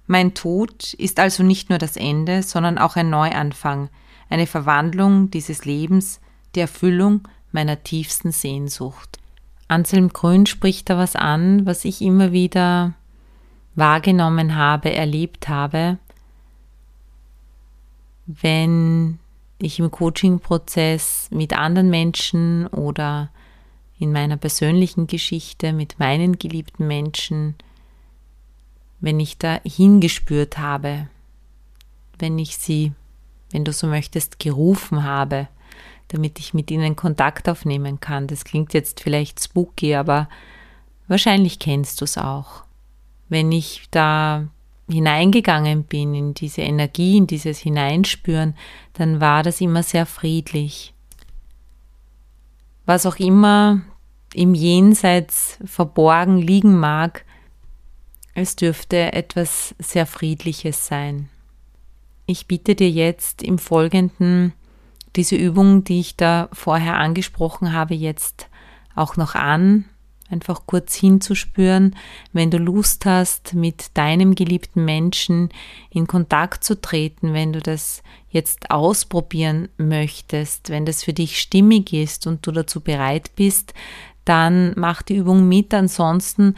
Mein 0.07 0.33
Tod 0.33 0.93
ist 0.93 1.19
also 1.19 1.43
nicht 1.43 1.69
nur 1.69 1.79
das 1.79 1.97
Ende, 1.97 2.43
sondern 2.43 2.77
auch 2.77 2.95
ein 2.95 3.09
Neuanfang, 3.09 3.89
eine 4.29 4.47
Verwandlung 4.47 5.31
dieses 5.31 5.65
Lebens, 5.65 6.19
die 6.53 6.59
Erfüllung 6.59 7.27
meiner 7.51 7.83
tiefsten 7.83 8.31
Sehnsucht. 8.31 9.19
Anselm 9.67 10.09
Grün 10.09 10.45
spricht 10.45 10.89
da 10.89 10.97
was 10.97 11.15
an, 11.15 11.65
was 11.65 11.85
ich 11.85 12.01
immer 12.01 12.31
wieder 12.31 12.93
wahrgenommen 13.73 14.55
habe, 14.55 14.93
erlebt 14.93 15.49
habe, 15.49 15.97
wenn 18.27 19.19
ich 19.57 19.79
im 19.79 19.89
Coaching-Prozess 19.89 21.29
mit 21.31 21.53
anderen 21.57 21.89
Menschen 21.89 22.67
oder 22.67 23.29
in 23.97 24.11
meiner 24.11 24.37
persönlichen 24.37 25.07
Geschichte 25.07 25.73
mit 25.73 25.99
meinen 25.99 26.37
geliebten 26.37 26.87
Menschen 26.87 27.55
wenn 29.05 29.19
ich 29.19 29.37
da 29.37 29.59
hingespürt 29.63 30.57
habe, 30.57 31.07
wenn 32.17 32.39
ich 32.39 32.57
sie, 32.57 32.91
wenn 33.51 33.63
du 33.63 33.71
so 33.71 33.85
möchtest, 33.85 34.39
gerufen 34.39 35.03
habe, 35.03 35.47
damit 36.07 36.39
ich 36.39 36.55
mit 36.55 36.71
ihnen 36.71 36.95
Kontakt 36.95 37.47
aufnehmen 37.47 37.99
kann. 37.99 38.25
Das 38.25 38.45
klingt 38.45 38.73
jetzt 38.73 39.01
vielleicht 39.01 39.39
spooky, 39.43 39.93
aber 39.93 40.27
wahrscheinlich 41.07 41.59
kennst 41.59 42.01
du 42.01 42.05
es 42.05 42.17
auch. 42.17 42.63
Wenn 43.29 43.51
ich 43.51 43.83
da 43.91 44.47
hineingegangen 44.89 45.83
bin 45.83 46.15
in 46.15 46.33
diese 46.33 46.61
Energie, 46.61 47.17
in 47.17 47.27
dieses 47.27 47.59
Hineinspüren, 47.59 48.55
dann 48.93 49.21
war 49.21 49.43
das 49.43 49.61
immer 49.61 49.83
sehr 49.83 50.07
friedlich. 50.07 50.95
Was 52.87 53.05
auch 53.05 53.17
immer 53.17 53.81
im 54.33 54.55
Jenseits 54.55 55.59
verborgen 55.63 56.39
liegen 56.39 56.79
mag, 56.79 57.23
es 58.35 58.55
dürfte 58.55 59.13
etwas 59.13 59.73
sehr 59.79 60.05
Friedliches 60.05 60.85
sein. 60.85 61.29
Ich 62.27 62.47
biete 62.47 62.75
dir 62.75 62.89
jetzt 62.89 63.41
im 63.41 63.57
Folgenden 63.57 64.53
diese 65.15 65.37
Übung, 65.37 65.83
die 65.83 66.01
ich 66.01 66.17
da 66.17 66.49
vorher 66.51 66.97
angesprochen 66.97 67.71
habe, 67.71 67.95
jetzt 67.95 68.49
auch 68.93 69.15
noch 69.17 69.33
an. 69.35 69.85
einfach 70.29 70.63
kurz 70.65 70.95
hinzuspüren, 70.95 71.95
wenn 72.33 72.49
du 72.49 72.57
Lust 72.57 73.05
hast, 73.05 73.53
mit 73.53 73.95
deinem 73.95 74.33
geliebten 74.33 74.83
Menschen 74.83 75.49
in 75.91 76.07
Kontakt 76.07 76.63
zu 76.63 76.81
treten, 76.81 77.33
wenn 77.33 77.53
du 77.53 77.61
das 77.61 78.01
jetzt 78.29 78.71
ausprobieren 78.71 79.69
möchtest, 79.77 80.71
wenn 80.71 80.85
das 80.85 81.03
für 81.03 81.13
dich 81.13 81.39
stimmig 81.39 81.93
ist 81.93 82.25
und 82.25 82.45
du 82.47 82.51
dazu 82.51 82.81
bereit 82.81 83.31
bist, 83.35 83.75
dann 84.25 84.73
mach 84.75 85.03
die 85.03 85.17
Übung 85.17 85.47
mit, 85.47 85.73
ansonsten 85.75 86.55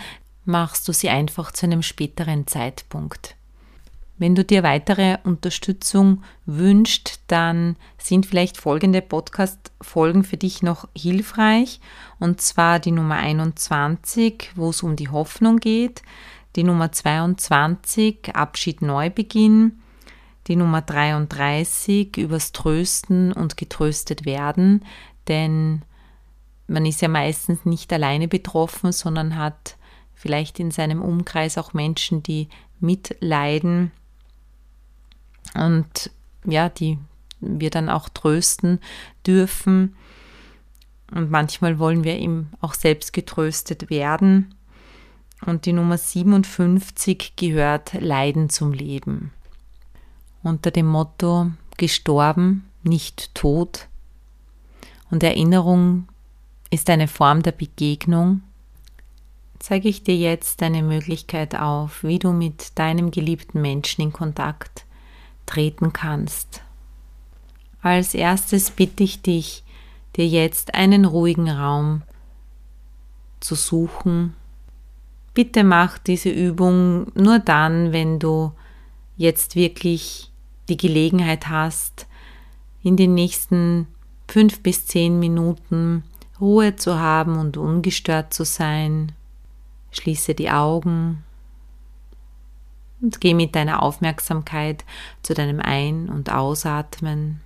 machst 0.47 0.87
du 0.87 0.93
sie 0.93 1.09
einfach 1.09 1.51
zu 1.51 1.65
einem 1.65 1.81
späteren 1.81 2.47
Zeitpunkt. 2.47 3.35
Wenn 4.19 4.33
du 4.33 4.43
dir 4.43 4.63
weitere 4.63 5.19
Unterstützung 5.23 6.23
wünscht, 6.47 7.19
dann 7.27 7.75
sind 7.99 8.25
vielleicht 8.25 8.57
folgende 8.57 9.03
Podcast-Folgen 9.03 10.23
für 10.23 10.37
dich 10.37 10.63
noch 10.63 10.87
hilfreich. 10.97 11.79
Und 12.19 12.41
zwar 12.41 12.79
die 12.79 12.91
Nummer 12.91 13.17
21, 13.17 14.51
wo 14.55 14.69
es 14.69 14.81
um 14.81 14.95
die 14.95 15.09
Hoffnung 15.09 15.57
geht, 15.57 16.01
die 16.55 16.63
Nummer 16.63 16.91
22, 16.91 18.35
Abschied 18.35 18.81
Neubeginn, 18.81 19.79
die 20.47 20.55
Nummer 20.55 20.81
33, 20.81 22.17
übers 22.17 22.53
Trösten 22.53 23.33
und 23.33 23.57
getröstet 23.57 24.25
werden, 24.25 24.83
denn 25.27 25.83
man 26.67 26.85
ist 26.85 27.01
ja 27.01 27.07
meistens 27.07 27.65
nicht 27.65 27.93
alleine 27.93 28.27
betroffen, 28.27 28.91
sondern 28.91 29.37
hat 29.37 29.76
vielleicht 30.17 30.59
in 30.59 30.71
seinem 30.71 31.01
Umkreis 31.01 31.57
auch 31.57 31.73
Menschen, 31.73 32.23
die 32.23 32.49
mitleiden 32.79 33.91
und 35.53 36.11
ja, 36.43 36.69
die 36.69 36.97
wir 37.39 37.69
dann 37.69 37.87
auch 37.87 38.09
trösten 38.09 38.79
dürfen. 39.25 39.95
Und 41.11 41.29
manchmal 41.29 41.79
wollen 41.79 42.03
wir 42.03 42.17
ihm 42.17 42.47
auch 42.59 42.73
selbst 42.73 43.13
getröstet 43.13 43.89
werden. 43.89 44.55
Und 45.45 45.65
die 45.65 45.73
Nummer 45.73 45.97
57 45.97 47.35
gehört 47.35 47.93
Leiden 47.93 48.49
zum 48.49 48.73
Leben. 48.73 49.31
Unter 50.41 50.71
dem 50.71 50.87
Motto 50.87 51.51
gestorben, 51.77 52.67
nicht 52.83 53.35
tot. 53.35 53.87
Und 55.11 55.21
Erinnerung 55.21 56.07
ist 56.71 56.89
eine 56.89 57.07
Form 57.07 57.43
der 57.43 57.51
Begegnung. 57.51 58.41
Zeige 59.59 59.89
ich 59.89 60.03
dir 60.03 60.15
jetzt 60.15 60.61
eine 60.61 60.83
Möglichkeit 60.83 61.55
auf, 61.55 62.03
wie 62.03 62.19
du 62.19 62.31
mit 62.31 62.77
deinem 62.77 63.11
geliebten 63.11 63.61
Menschen 63.61 64.01
in 64.01 64.13
Kontakt 64.13 64.85
treten 65.45 65.93
kannst. 65.93 66.61
Als 67.81 68.13
erstes 68.13 68.71
bitte 68.71 69.03
ich 69.03 69.21
dich, 69.21 69.63
dir 70.15 70.27
jetzt 70.27 70.75
einen 70.75 71.05
ruhigen 71.05 71.49
Raum 71.49 72.03
zu 73.39 73.55
suchen. 73.55 74.35
Bitte 75.33 75.63
mach 75.63 75.97
diese 75.97 76.29
Übung 76.29 77.11
nur 77.15 77.39
dann, 77.39 77.93
wenn 77.93 78.19
du 78.19 78.51
jetzt 79.15 79.55
wirklich 79.55 80.31
die 80.69 80.77
Gelegenheit 80.77 81.47
hast, 81.47 82.07
in 82.83 82.97
den 82.97 83.13
nächsten 83.13 83.87
fünf 84.27 84.61
bis 84.61 84.85
zehn 84.85 85.19
Minuten 85.19 86.03
Ruhe 86.39 86.75
zu 86.75 86.99
haben 86.99 87.37
und 87.37 87.57
ungestört 87.57 88.33
zu 88.33 88.43
sein. 88.45 89.11
Schließe 89.91 90.35
die 90.35 90.49
Augen 90.49 91.23
und 93.01 93.21
geh 93.21 93.33
mit 93.33 93.55
deiner 93.55 93.81
Aufmerksamkeit 93.83 94.83
zu 95.21 95.33
deinem 95.33 95.59
Ein- 95.59 96.09
und 96.09 96.31
Ausatmen 96.31 97.41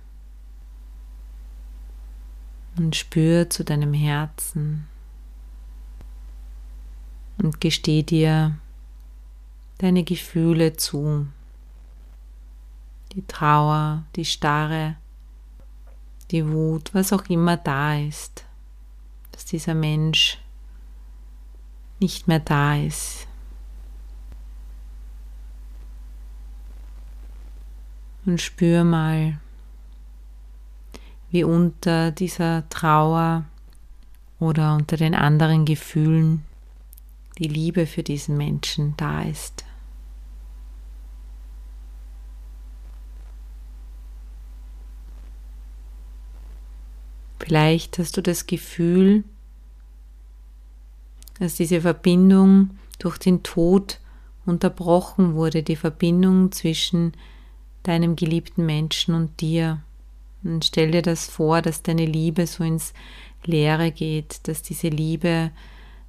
und 2.76 2.96
spür 2.96 3.50
zu 3.50 3.64
deinem 3.64 3.92
Herzen 3.92 4.88
und 7.38 7.60
gesteh 7.60 8.02
dir 8.02 8.56
deine 9.78 10.04
Gefühle 10.04 10.74
zu, 10.76 11.26
die 13.12 13.26
Trauer, 13.26 14.04
die 14.16 14.24
Starre, 14.24 14.96
die 16.30 16.48
Wut, 16.48 16.94
was 16.94 17.12
auch 17.12 17.26
immer 17.26 17.56
da 17.56 17.98
ist, 17.98 18.44
dass 19.32 19.44
dieser 19.44 19.74
Mensch 19.74 20.38
nicht 22.02 22.28
mehr 22.28 22.40
da 22.40 22.76
ist. 22.76 23.26
Und 28.24 28.40
spür 28.40 28.84
mal, 28.84 29.40
wie 31.30 31.44
unter 31.44 32.10
dieser 32.10 32.68
Trauer 32.68 33.44
oder 34.38 34.74
unter 34.74 34.96
den 34.96 35.14
anderen 35.14 35.64
Gefühlen 35.64 36.44
die 37.38 37.48
Liebe 37.48 37.86
für 37.86 38.02
diesen 38.02 38.36
Menschen 38.36 38.94
da 38.96 39.22
ist. 39.22 39.64
Vielleicht 47.40 47.98
hast 47.98 48.16
du 48.16 48.22
das 48.22 48.46
Gefühl, 48.46 49.24
dass 51.42 51.56
diese 51.56 51.80
Verbindung 51.80 52.70
durch 53.00 53.18
den 53.18 53.42
Tod 53.42 53.98
unterbrochen 54.46 55.34
wurde, 55.34 55.64
die 55.64 55.74
Verbindung 55.74 56.52
zwischen 56.52 57.14
deinem 57.82 58.14
geliebten 58.14 58.64
Menschen 58.64 59.12
und 59.16 59.40
dir. 59.40 59.80
Und 60.44 60.64
stell 60.64 60.92
dir 60.92 61.02
das 61.02 61.26
vor, 61.26 61.60
dass 61.60 61.82
deine 61.82 62.06
Liebe 62.06 62.46
so 62.46 62.62
ins 62.62 62.94
Leere 63.44 63.90
geht, 63.90 64.46
dass 64.46 64.62
diese 64.62 64.86
Liebe 64.86 65.50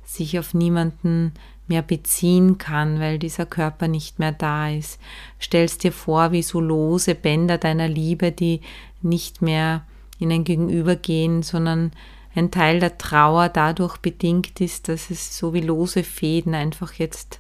sich 0.04 0.38
auf 0.38 0.54
niemanden 0.54 1.34
mehr 1.68 1.82
beziehen 1.82 2.60
kann, 2.60 3.00
weil 3.00 3.18
dieser 3.18 3.48
Körper 3.48 3.88
nicht 3.88 4.20
mehr 4.20 4.34
da 4.34 4.70
ist. 4.70 5.00
Stellst 5.42 5.84
dir 5.84 5.94
vor, 5.94 6.32
wie 6.32 6.44
so 6.44 6.60
lose 6.60 7.16
Bänder 7.16 7.58
deiner 7.58 7.88
Liebe, 7.88 8.32
die 8.32 8.62
nicht 9.02 9.42
mehr 9.42 9.84
in 10.20 10.32
ein 10.32 10.44
Gegenüber 10.44 10.96
gehen, 10.96 11.42
sondern 11.42 11.92
ein 12.36 12.52
Teil 12.52 12.80
der 12.80 12.98
Trauer 12.98 13.50
dadurch 13.50 13.98
bedingt 13.98 14.60
ist, 14.60 14.88
dass 14.88 15.10
es 15.10 15.38
so 15.38 15.54
wie 15.54 15.62
lose 15.62 16.04
Fäden 16.04 16.56
einfach 16.56 16.94
jetzt, 16.94 17.40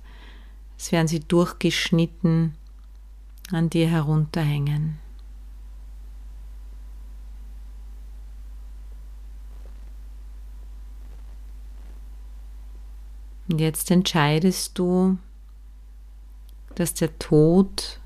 als 0.75 0.91
wären 0.91 1.07
sie 1.07 1.19
durchgeschnitten, 1.19 2.55
an 3.51 3.69
dir 3.69 3.87
herunterhängen. 3.87 4.99
Und 13.49 13.59
jetzt 13.59 13.91
entscheidest 13.91 14.79
du, 14.79 15.17
dass 16.75 16.93
der 16.93 17.17
Tod 17.19 17.99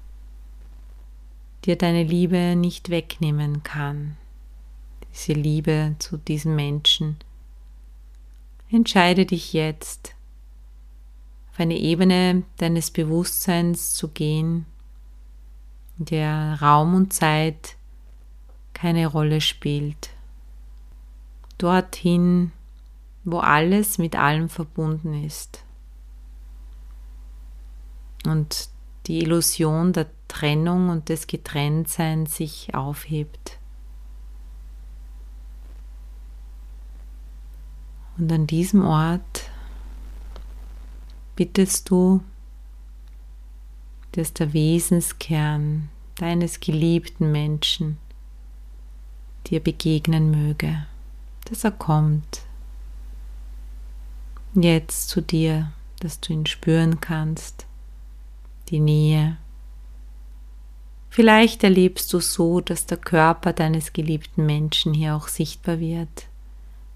dir 1.65 1.77
deine 1.77 2.03
Liebe 2.03 2.55
nicht 2.55 2.89
wegnehmen 2.89 3.61
kann 3.63 4.17
diese 5.17 5.33
Liebe 5.33 5.95
zu 5.99 6.17
diesem 6.17 6.55
Menschen. 6.55 7.17
Entscheide 8.69 9.25
dich 9.25 9.53
jetzt, 9.53 10.15
auf 11.51 11.59
eine 11.59 11.77
Ebene 11.77 12.43
deines 12.57 12.91
Bewusstseins 12.91 13.95
zu 13.95 14.09
gehen, 14.09 14.65
in 15.97 16.05
der 16.05 16.59
Raum 16.61 16.93
und 16.93 17.13
Zeit 17.13 17.75
keine 18.73 19.07
Rolle 19.07 19.41
spielt. 19.41 20.11
Dorthin, 21.57 22.51
wo 23.23 23.39
alles 23.39 23.97
mit 23.97 24.15
allem 24.15 24.49
verbunden 24.49 25.25
ist. 25.25 25.63
Und 28.25 28.69
die 29.07 29.19
Illusion 29.21 29.93
der 29.93 30.07
Trennung 30.27 30.89
und 30.89 31.09
des 31.09 31.25
Getrenntseins 31.25 32.35
sich 32.35 32.75
aufhebt. 32.75 33.56
Und 38.17 38.31
an 38.31 38.47
diesem 38.47 38.85
Ort 38.85 39.49
bittest 41.35 41.89
du, 41.89 42.23
dass 44.13 44.33
der 44.33 44.53
Wesenskern 44.53 45.89
deines 46.15 46.59
geliebten 46.59 47.31
Menschen 47.31 47.97
dir 49.45 49.59
begegnen 49.59 50.31
möge, 50.31 50.85
dass 51.45 51.63
er 51.63 51.71
kommt 51.71 52.41
jetzt 54.55 55.09
zu 55.09 55.21
dir, 55.21 55.71
dass 55.99 56.19
du 56.19 56.33
ihn 56.33 56.47
spüren 56.47 56.99
kannst, 56.99 57.67
die 58.69 58.79
Nähe. 58.79 59.37
Vielleicht 61.11 61.63
erlebst 61.63 62.11
du 62.11 62.19
so, 62.19 62.59
dass 62.61 62.87
der 62.87 62.97
Körper 62.97 63.53
deines 63.53 63.93
geliebten 63.93 64.47
Menschen 64.47 64.95
hier 64.95 65.15
auch 65.15 65.27
sichtbar 65.27 65.79
wird 65.79 66.27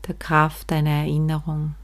der 0.07 0.15
Kraft 0.15 0.71
deiner 0.71 0.89
Erinnerung. 0.89 1.75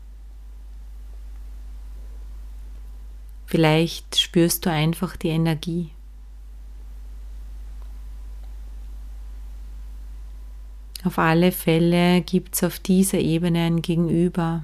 Vielleicht 3.46 4.20
spürst 4.20 4.66
du 4.66 4.72
einfach 4.72 5.16
die 5.16 5.30
Energie. 5.30 5.92
Auf 11.04 11.18
alle 11.20 11.54
Fälle 11.54 12.22
gibt 12.22 12.56
es 12.56 12.64
auf 12.64 12.80
dieser 12.80 13.20
Ebene 13.20 13.66
ein 13.66 13.82
Gegenüber, 13.82 14.64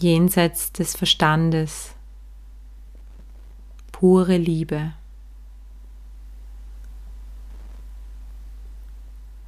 jenseits 0.00 0.72
des 0.72 0.96
Verstandes, 0.96 1.94
pure 3.92 4.36
Liebe. 4.36 4.94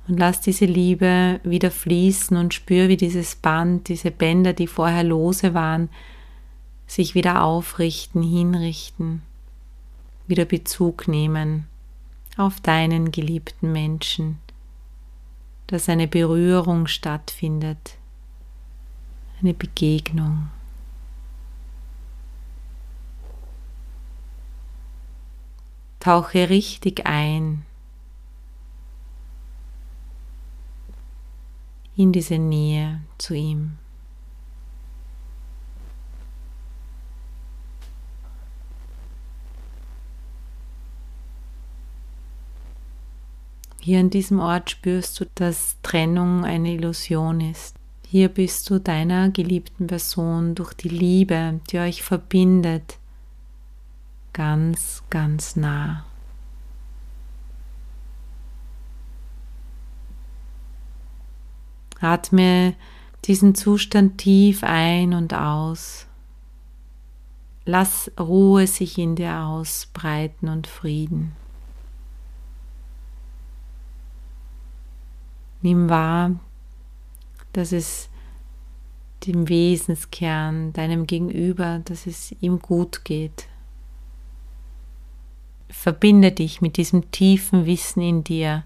Und 0.09 0.19
lass 0.19 0.41
diese 0.41 0.65
Liebe 0.65 1.41
wieder 1.45 1.71
fließen 1.71 2.37
und 2.37 2.55
spür, 2.55 2.89
wie 2.89 2.97
dieses 2.97 3.37
Band, 3.37 3.89
diese 3.89 4.11
Bänder, 4.11 4.53
die 4.53 4.67
vorher 4.67 5.05
lose 5.05 5.55
waren, 5.55 5.89
sich 6.87 7.15
wieder 7.15 7.45
aufrichten, 7.45 8.23
hinrichten, 8.23 9.23
wieder 10.27 10.45
Bezug 10.45 11.07
nehmen 11.07 11.67
auf 12.37 12.61
deinen 12.61 13.13
geliebten 13.13 13.71
Menschen, 13.71 14.39
dass 15.67 15.89
eine 15.89 16.09
Berührung 16.09 16.87
stattfindet, 16.87 17.97
eine 19.41 19.55
Begegnung. 19.55 20.49
Tauche 26.01 26.49
richtig 26.49 27.07
ein 27.07 27.65
in 32.01 32.13
diese 32.13 32.39
Nähe 32.39 33.03
zu 33.19 33.35
ihm. 33.35 33.73
Hier 43.83 44.01
an 44.01 44.09
diesem 44.09 44.41
Ort 44.41 44.71
spürst 44.71 45.21
du, 45.21 45.27
dass 45.35 45.77
Trennung 45.83 46.45
eine 46.45 46.73
Illusion 46.73 47.43
ist. 47.43 47.77
Hier 48.07 48.31
bist 48.31 48.71
du 48.71 48.79
deiner 48.79 49.29
geliebten 49.29 49.87
Person 49.87 50.55
durch 50.55 50.73
die 50.73 50.89
Liebe, 50.89 51.61
die 51.71 51.79
euch 51.81 52.03
verbindet, 52.03 52.99
ganz, 54.33 55.03
ganz 55.11 55.55
nah. 55.55 56.07
Atme 62.01 62.75
diesen 63.27 63.55
Zustand 63.55 64.19
tief 64.19 64.65
ein 64.65 65.15
und 65.15 65.35
aus. 65.35 66.07
Lass 67.67 68.11
Ruhe 68.19 68.67
sich 68.67 68.99
in 68.99 69.17
dir 69.17 69.37
ausbreiten 69.41 70.49
und 70.49 70.67
Frieden. 70.67 71.37
Nimm 75.63 75.91
wahr, 75.91 76.33
dass 77.53 77.73
es 77.73 78.09
dem 79.27 79.49
Wesenskern, 79.49 80.73
deinem 80.73 81.07
Gegenüber, 81.07 81.81
dass 81.85 82.07
es 82.07 82.35
ihm 82.41 82.61
gut 82.61 83.05
geht. 83.05 83.47
Verbinde 85.69 86.33
dich 86.33 86.63
mit 86.63 86.79
diesem 86.79 87.11
tiefen 87.11 87.67
Wissen 87.67 88.01
in 88.01 88.25
dir, 88.25 88.65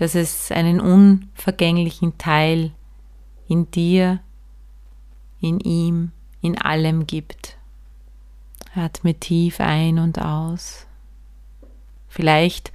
dass 0.00 0.14
es 0.14 0.50
einen 0.50 0.80
unvergänglichen 0.80 2.16
Teil 2.16 2.72
in 3.48 3.70
dir, 3.70 4.20
in 5.42 5.60
ihm, 5.60 6.12
in 6.40 6.56
allem 6.56 7.06
gibt. 7.06 7.58
Atme 8.74 9.12
tief 9.12 9.60
ein 9.60 9.98
und 9.98 10.18
aus. 10.18 10.86
Vielleicht 12.08 12.72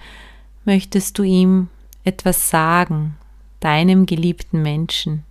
möchtest 0.66 1.18
du 1.18 1.24
ihm 1.24 1.70
etwas 2.04 2.52
sagen, 2.52 3.18
deinem 3.60 4.06
geliebten 4.06 4.62
Menschen. 4.62 5.26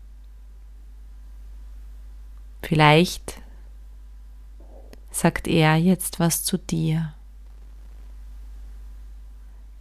Vielleicht 2.60 3.40
sagt 5.12 5.46
er 5.46 5.76
jetzt 5.76 6.18
was 6.18 6.42
zu 6.42 6.58
dir. 6.58 7.13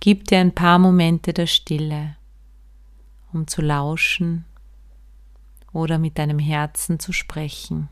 Gib 0.05 0.25
dir 0.25 0.39
ein 0.39 0.53
paar 0.53 0.79
Momente 0.79 1.31
der 1.31 1.47
Stille, 1.47 2.17
um 3.31 3.47
zu 3.47 3.61
lauschen 3.61 4.43
oder 5.71 5.97
mit 5.97 6.17
deinem 6.17 6.39
Herzen 6.39 6.99
zu 6.99 7.13
sprechen. 7.13 7.87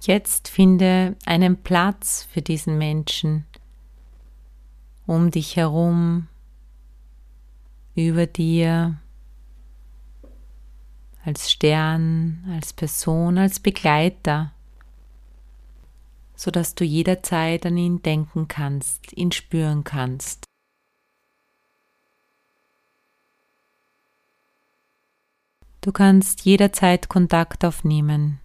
Jetzt 0.00 0.48
finde 0.48 1.14
einen 1.26 1.62
Platz 1.62 2.26
für 2.28 2.42
diesen 2.42 2.76
Menschen, 2.76 3.46
um 5.06 5.30
dich 5.30 5.56
herum, 5.56 6.28
über 7.94 8.26
dir, 8.26 9.00
als 11.24 11.50
Stern, 11.50 12.44
als 12.50 12.72
Person, 12.72 13.38
als 13.38 13.60
Begleiter, 13.60 14.52
sodass 16.34 16.74
du 16.74 16.84
jederzeit 16.84 17.66
an 17.66 17.76
ihn 17.76 18.02
denken 18.02 18.48
kannst, 18.48 19.12
ihn 19.12 19.30
spüren 19.30 19.84
kannst. 19.84 20.44
Du 25.82 25.92
kannst 25.92 26.44
jederzeit 26.44 27.08
Kontakt 27.08 27.64
aufnehmen, 27.64 28.38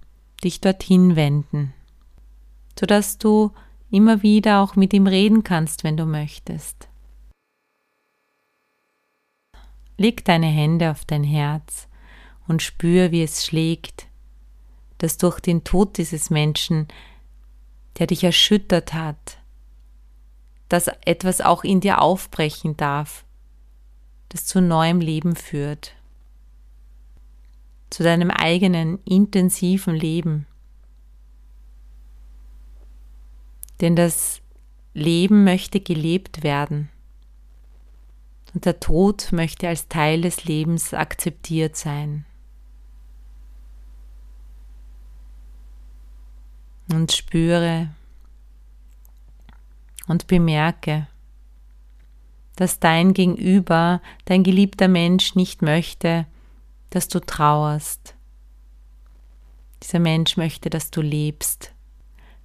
dich 0.44 0.62
dorthin 0.62 1.16
wenden, 1.16 1.74
sodass 2.80 3.18
du 3.18 3.52
immer 3.90 4.24
wieder 4.24 4.62
auch 4.62 4.76
mit 4.76 4.94
ihm 4.94 5.08
reden 5.08 5.44
kannst, 5.44 5.84
wenn 5.84 5.98
du 5.98 6.06
möchtest. 6.06 6.88
Leg 9.98 10.26
deine 10.26 10.48
Hände 10.48 10.92
auf 10.92 11.06
dein 11.06 11.24
Herz 11.24 11.88
und 12.48 12.62
spür, 12.62 13.12
wie 13.12 13.24
es 13.24 13.46
schlägt, 13.46 14.08
dass 14.98 15.18
durch 15.18 15.40
den 15.40 15.64
Tod 15.64 15.98
dieses 15.98 16.30
Menschen, 16.30 16.88
der 17.98 18.08
dich 18.08 18.24
erschüttert 18.24 18.94
hat, 18.94 19.38
dass 20.70 20.88
etwas 21.06 21.42
auch 21.42 21.64
in 21.64 21.80
dir 21.80 22.02
aufbrechen 22.02 22.76
darf, 22.76 23.24
das 24.30 24.46
zu 24.46 24.62
neuem 24.62 25.00
Leben 25.00 25.36
führt, 25.36 25.94
zu 27.90 28.04
deinem 28.04 28.32
eigenen 28.32 29.00
intensiven 29.06 29.96
Leben. 29.96 30.48
Denn 33.82 33.96
das 33.96 34.42
Leben 34.96 35.44
möchte 35.44 35.82
gelebt 35.82 36.42
werden. 36.42 36.90
Und 38.54 38.66
der 38.66 38.80
Tod 38.80 39.34
möchte 39.34 39.68
als 39.68 39.90
Teil 39.90 40.22
des 40.22 40.46
Lebens 40.46 40.94
akzeptiert 40.94 41.76
sein. 41.76 42.26
Und 46.90 47.12
spüre 47.12 47.90
und 50.08 50.28
bemerke, 50.28 51.08
dass 52.56 52.80
dein 52.80 53.14
Gegenüber, 53.14 54.02
dein 54.24 54.44
geliebter 54.44 54.88
Mensch 54.88 55.36
nicht 55.36 55.62
möchte, 55.62 56.26
dass 56.92 57.10
du 57.10 57.20
trauerst. 57.20 58.16
Dieser 59.84 60.00
Mensch 60.00 60.38
möchte, 60.38 60.70
dass 60.70 60.90
du 60.92 61.02
lebst 61.02 61.75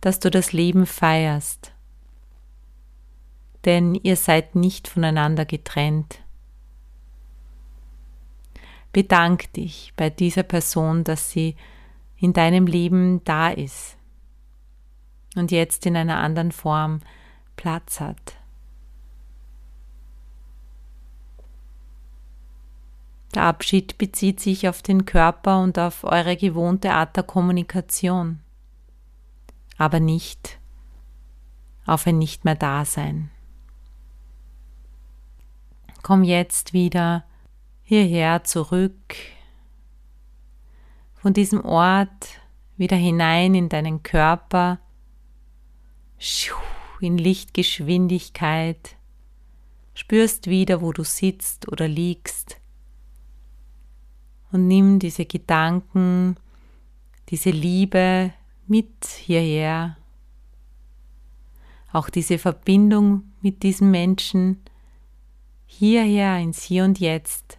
dass 0.00 0.18
du 0.18 0.30
das 0.30 0.52
Leben 0.52 0.86
feierst. 0.86 1.72
Denn 3.64 3.94
ihr 3.94 4.16
seid 4.16 4.54
nicht 4.54 4.88
voneinander 4.88 5.44
getrennt. 5.44 6.20
Bedank 8.92 9.52
dich 9.52 9.92
bei 9.96 10.10
dieser 10.10 10.42
Person, 10.42 11.04
dass 11.04 11.30
sie 11.30 11.54
in 12.16 12.32
deinem 12.32 12.66
Leben 12.66 13.22
da 13.24 13.50
ist 13.50 13.96
und 15.36 15.50
jetzt 15.50 15.86
in 15.86 15.96
einer 15.96 16.18
anderen 16.18 16.52
Form 16.52 17.00
Platz 17.56 18.00
hat. 18.00 18.36
Der 23.34 23.44
Abschied 23.44 23.96
bezieht 23.96 24.40
sich 24.40 24.68
auf 24.68 24.82
den 24.82 25.04
Körper 25.04 25.62
und 25.62 25.78
auf 25.78 26.02
eure 26.02 26.36
gewohnte 26.36 26.92
Art 26.92 27.16
der 27.16 27.22
Kommunikation 27.22 28.40
aber 29.80 29.98
nicht 29.98 30.60
auf 31.86 32.06
ein 32.06 32.18
Nicht 32.18 32.44
mehr 32.44 32.54
Dasein. 32.54 33.30
Komm 36.02 36.22
jetzt 36.22 36.74
wieder 36.74 37.24
hierher 37.82 38.44
zurück, 38.44 39.16
von 41.14 41.32
diesem 41.32 41.64
Ort 41.64 42.40
wieder 42.76 42.96
hinein 42.98 43.54
in 43.54 43.70
deinen 43.70 44.02
Körper, 44.02 44.80
in 47.00 47.16
Lichtgeschwindigkeit, 47.16 48.96
spürst 49.94 50.48
wieder, 50.48 50.82
wo 50.82 50.92
du 50.92 51.04
sitzt 51.04 51.72
oder 51.72 51.88
liegst 51.88 52.60
und 54.52 54.68
nimm 54.68 54.98
diese 54.98 55.24
Gedanken, 55.24 56.36
diese 57.30 57.50
Liebe 57.50 58.34
mit 58.70 59.04
hierher, 59.04 59.96
auch 61.92 62.08
diese 62.08 62.38
Verbindung 62.38 63.24
mit 63.40 63.64
diesem 63.64 63.90
Menschen 63.90 64.62
hierher 65.66 66.38
ins 66.38 66.62
Hier 66.62 66.84
und 66.84 67.00
Jetzt, 67.00 67.58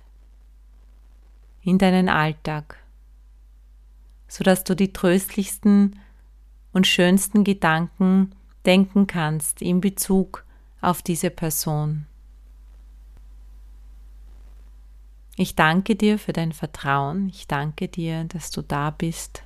in 1.63 1.77
deinen 1.77 2.07
Alltag, 2.07 2.77
sodass 4.29 4.63
du 4.63 4.73
die 4.73 4.93
tröstlichsten 4.93 5.99
und 6.71 6.87
schönsten 6.87 7.43
Gedanken 7.43 8.31
denken 8.65 9.05
kannst 9.05 9.61
in 9.61 9.81
Bezug 9.81 10.45
auf 10.79 11.01
diese 11.01 11.29
Person. 11.29 12.05
Ich 15.35 15.55
danke 15.55 15.97
dir 15.97 16.17
für 16.17 16.31
dein 16.31 16.53
Vertrauen. 16.53 17.27
Ich 17.27 17.47
danke 17.47 17.89
dir, 17.89 18.23
dass 18.25 18.49
du 18.51 18.61
da 18.61 18.91
bist. 18.91 19.43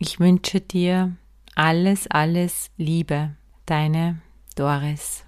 Ich 0.00 0.20
wünsche 0.20 0.60
dir 0.60 1.16
alles, 1.56 2.06
alles 2.08 2.70
Liebe. 2.76 3.34
Deine 3.66 4.20
Doris. 4.54 5.27